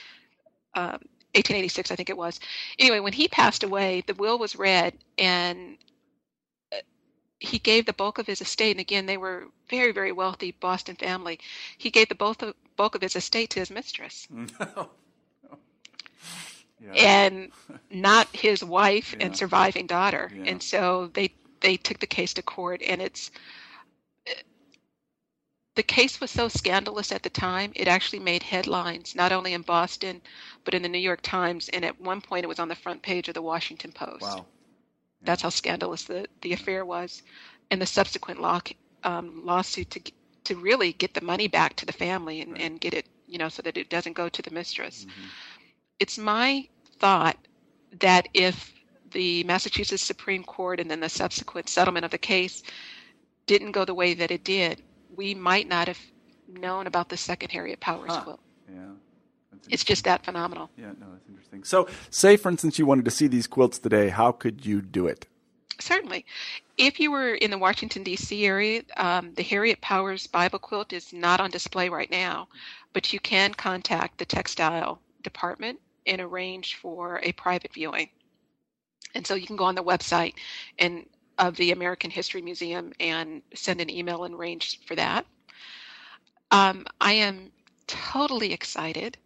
[0.75, 1.01] Um,
[1.35, 2.41] 1886, I think it was.
[2.79, 5.77] Anyway, when he passed away, the will was read, and
[6.73, 6.77] uh,
[7.39, 8.73] he gave the bulk of his estate.
[8.73, 11.39] And again, they were very, very wealthy Boston family.
[11.77, 14.27] He gave the bulk of, bulk of his estate to his mistress,
[16.81, 16.93] yeah.
[16.93, 17.53] and
[17.91, 19.27] not his wife yeah.
[19.27, 20.31] and surviving daughter.
[20.35, 20.51] Yeah.
[20.51, 23.31] And so they they took the case to court, and it's
[25.77, 29.61] the case was so scandalous at the time, it actually made headlines, not only in
[29.61, 30.23] Boston,
[30.65, 31.69] but in the New York Times.
[31.69, 34.23] And at one point, it was on the front page of the Washington Post.
[34.23, 34.47] Wow.
[35.23, 37.23] That's how scandalous the, the affair was.
[37.71, 38.61] And the subsequent law,
[39.05, 40.01] um, lawsuit to,
[40.45, 42.63] to really get the money back to the family and, right.
[42.63, 45.05] and get it, you know, so that it doesn't go to the mistress.
[45.05, 45.27] Mm-hmm.
[45.99, 46.69] It's my
[46.99, 47.37] thought
[48.01, 48.73] that if
[49.13, 52.63] the Massachusetts Supreme Court and then the subsequent settlement of the case
[53.47, 54.83] didn't go the way that it did,
[55.15, 55.99] we might not have
[56.49, 58.23] known about the second Harriet Powers huh.
[58.23, 58.41] quilt.
[58.69, 58.83] Yeah.
[59.71, 60.71] It's just that phenomenal.
[60.77, 61.65] Yeah, no, that's interesting.
[61.65, 64.11] So, say for instance, you wanted to see these quilts today.
[64.11, 65.27] How could you do it?
[65.81, 66.25] Certainly.
[66.79, 68.47] If you were in the Washington, D.C.
[68.47, 72.49] area, um, the Harriet Powers Bible quilt is not on display right now,
[72.93, 78.09] but you can contact the textile department and arrange for a private viewing.
[79.15, 80.35] And so you can go on the website
[80.79, 81.07] and
[81.39, 85.27] of the American History Museum and send an email and arrange for that.
[86.51, 87.51] Um, I am
[87.87, 89.17] totally excited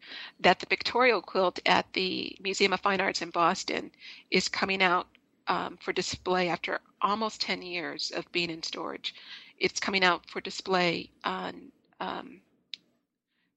[0.41, 3.91] that the pictorial quilt at the Museum of Fine Arts in Boston
[4.31, 5.07] is coming out
[5.49, 9.15] um, for display after almost 10 years of being in storage.
[9.59, 11.71] It's coming out for display on
[12.01, 12.41] um,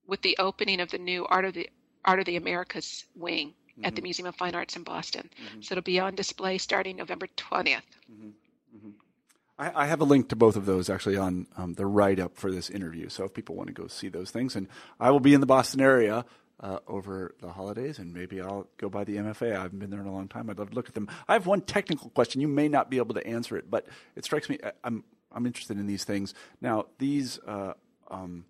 [0.08, 1.70] with the opening of the new Art of the
[2.06, 3.86] Art of the Americas wing mm-hmm.
[3.86, 4.06] at the mm-hmm.
[4.06, 5.30] Museum of Fine Arts in Boston.
[5.36, 5.62] Mm-hmm.
[5.62, 7.82] So it'll be on display starting November 20th.
[8.12, 8.28] Mm-hmm.
[8.76, 8.90] mm-hmm.
[9.58, 12.38] I, I, have a link to both of those actually on um, the write up
[12.38, 13.08] for this interview.
[13.10, 14.68] So if people want to go see those things, and
[15.00, 16.26] I will be in the Boston area
[16.60, 19.56] uh, over the holidays, and maybe I'll go by the MFA.
[19.56, 20.50] I haven't been there in a long time.
[20.50, 21.08] I'd love to look at them.
[21.28, 22.42] I have one technical question.
[22.42, 23.86] You may not be able to answer it, but
[24.16, 24.58] it strikes me.
[24.84, 26.34] I'm I'm interested in these things.
[26.62, 27.74] Now, these uh,
[28.10, 28.46] um,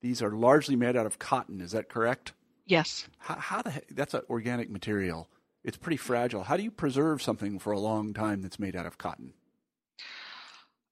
[0.00, 1.60] these are largely made out of cotton.
[1.60, 2.32] Is that correct?
[2.70, 3.08] Yes.
[3.18, 5.28] How, how the heck, that's an organic material.
[5.64, 6.44] It's pretty fragile.
[6.44, 9.34] How do you preserve something for a long time that's made out of cotton?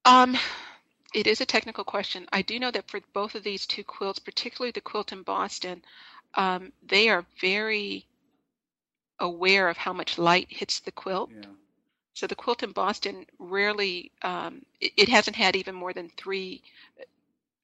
[0.05, 0.37] Um,
[1.15, 2.27] it is a technical question.
[2.33, 5.83] I do know that for both of these two quilts, particularly the quilt in Boston,
[6.35, 8.05] um, they are very
[9.21, 11.31] aware of how much light hits the quilt.
[11.33, 11.47] Yeah.
[12.15, 16.63] So the quilt in Boston rarely, um, it, it, hasn't had even more than three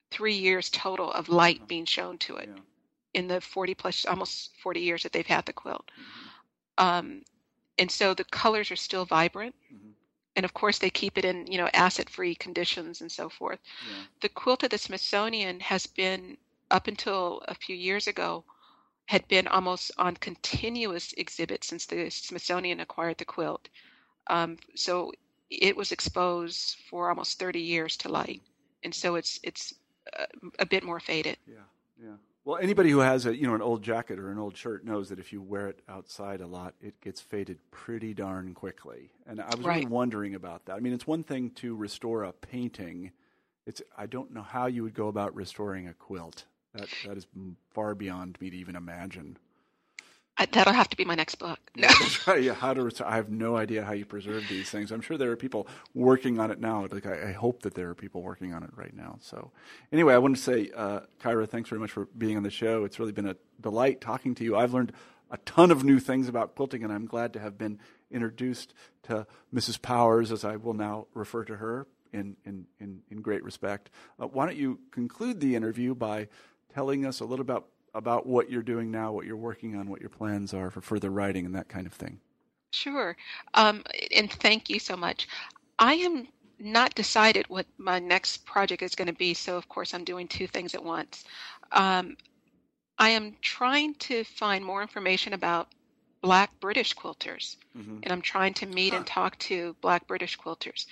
[0.09, 2.61] three years total of light being shown to it yeah.
[3.15, 5.89] In the 40 plus, almost 40 years that they've had the quilt.
[5.89, 6.85] Mm-hmm.
[6.85, 7.21] Um,
[7.77, 9.55] and so the colors are still vibrant.
[9.73, 9.91] Mm-hmm.
[10.35, 13.59] And of course, they keep it in, you know, acid-free conditions and so forth.
[13.89, 14.03] Yeah.
[14.21, 16.37] The quilt of the Smithsonian has been
[16.69, 18.43] up until a few years ago
[19.05, 23.69] had been almost on continuous exhibit since the Smithsonian acquired the quilt.
[24.27, 25.13] Um, so
[25.49, 28.41] it was exposed for almost 30 years to light,
[28.83, 29.75] and so it's it's
[30.17, 30.25] a,
[30.59, 31.37] a bit more faded.
[31.47, 31.67] Yeah,
[32.01, 32.17] yeah.
[32.45, 35.09] Well, anybody who has a you know an old jacket or an old shirt knows
[35.09, 39.11] that if you wear it outside a lot, it gets faded pretty darn quickly.
[39.25, 39.77] And I was right.
[39.77, 40.73] really wondering about that.
[40.73, 43.11] I mean, it's one thing to restore a painting.
[43.65, 46.45] It's I don't know how you would go about restoring a quilt.
[46.75, 47.25] That that is
[47.73, 49.37] far beyond me to even imagine.
[50.37, 51.59] I, that'll have to be my next book.
[51.77, 52.35] No.
[52.35, 52.91] yeah, how to?
[53.05, 54.91] I have no idea how you preserve these things.
[54.91, 56.87] I'm sure there are people working on it now.
[56.89, 59.17] Like I, I hope that there are people working on it right now.
[59.21, 59.51] So,
[59.91, 62.83] anyway, I want to say, uh, Kyra, thanks very much for being on the show.
[62.83, 64.55] It's really been a delight talking to you.
[64.55, 64.93] I've learned
[65.29, 67.79] a ton of new things about quilting, and I'm glad to have been
[68.09, 68.73] introduced
[69.03, 69.81] to Mrs.
[69.81, 73.89] Powers, as I will now refer to her in in in, in great respect.
[74.19, 76.27] Uh, why don't you conclude the interview by
[76.73, 80.01] telling us a little about about what you're doing now, what you're working on, what
[80.01, 82.19] your plans are for further writing and that kind of thing.
[82.71, 83.15] Sure.
[83.53, 83.83] Um,
[84.13, 85.29] and thank you so much.
[85.79, 86.27] I am
[86.59, 90.27] not decided what my next project is going to be, so of course I'm doing
[90.27, 91.23] two things at once.
[91.71, 92.17] Um,
[92.99, 95.69] I am trying to find more information about
[96.21, 97.99] Black British quilters, mm-hmm.
[98.03, 98.97] and I'm trying to meet huh.
[98.97, 100.85] and talk to Black British quilters.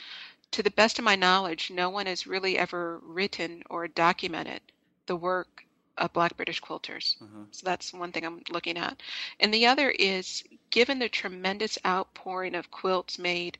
[0.51, 4.61] To the best of my knowledge, no one has really ever written or documented
[5.05, 5.65] the work
[5.97, 7.21] of Black British quilters.
[7.21, 7.43] Uh-huh.
[7.51, 9.01] So that's one thing I'm looking at.
[9.39, 13.57] And the other is given the tremendous outpouring of quilts made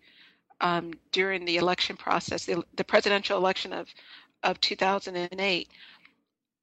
[0.62, 3.94] um, during the election process, the, the presidential election of,
[4.44, 5.70] of 2008,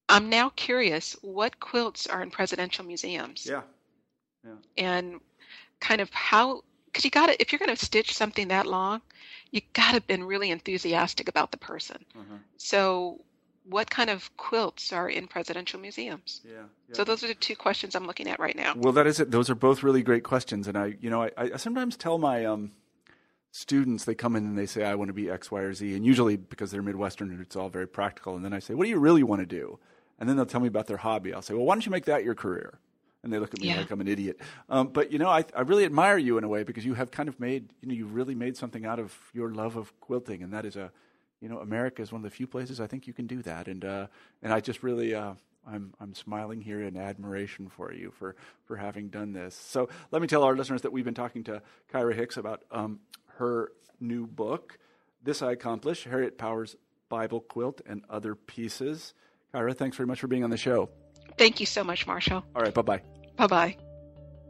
[0.09, 3.47] I'm now curious what quilts are in presidential museums.
[3.47, 3.63] Yeah.
[4.45, 4.55] Yeah.
[4.77, 5.21] And
[5.81, 9.03] kind of how, because you got to, if you're going to stitch something that long,
[9.51, 12.05] you got to have been really enthusiastic about the person.
[12.17, 12.37] Uh-huh.
[12.57, 13.21] So
[13.71, 16.41] what kind of quilts are in presidential museums?
[16.45, 16.53] Yeah,
[16.89, 18.75] yeah, So those are the two questions I'm looking at right now.
[18.77, 19.31] Well, that is it.
[19.31, 22.45] Those are both really great questions, and I, you know, I, I sometimes tell my
[22.45, 22.73] um,
[23.53, 25.95] students they come in and they say I want to be X, Y, or Z,
[25.95, 28.37] and usually because they're Midwestern, and it's all very practical.
[28.37, 29.79] And then I say, what do you really want to do?
[30.19, 31.33] And then they'll tell me about their hobby.
[31.33, 32.79] I'll say, well, why don't you make that your career?
[33.23, 33.79] And they look at me yeah.
[33.79, 34.41] like I'm an idiot.
[34.69, 37.11] Um, but you know, I, I really admire you in a way because you have
[37.11, 40.43] kind of made, you know, you've really made something out of your love of quilting,
[40.43, 40.91] and that is a
[41.41, 43.69] you know, America is one of the few places I think you can do that.
[43.69, 44.07] And uh,
[44.43, 45.35] and I just really uh,
[45.67, 48.37] I'm I'm smiling here in admiration for you for
[48.67, 49.55] for having done this.
[49.55, 51.63] So let me tell our listeners that we've been talking to
[51.93, 53.01] Kyra Hicks about um,
[53.39, 54.79] her new book,
[55.23, 56.77] "This I Accomplish: Harriet Powers
[57.09, 59.15] Bible Quilt and Other Pieces."
[59.55, 60.91] Kyra, thanks very much for being on the show.
[61.37, 62.45] Thank you so much, Marshall.
[62.55, 63.03] All right, bye bye.
[63.37, 63.77] Bye bye.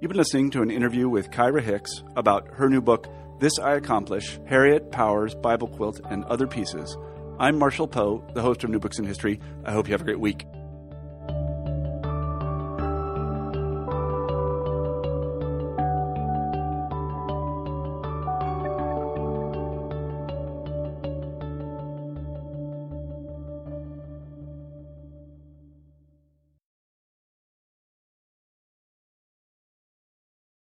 [0.00, 3.06] You've been listening to an interview with Kyra Hicks about her new book.
[3.40, 6.98] This I Accomplish Harriet Powers Bible Quilt and Other Pieces.
[7.38, 9.40] I'm Marshall Poe, the host of New Books in History.
[9.64, 10.44] I hope you have a great week.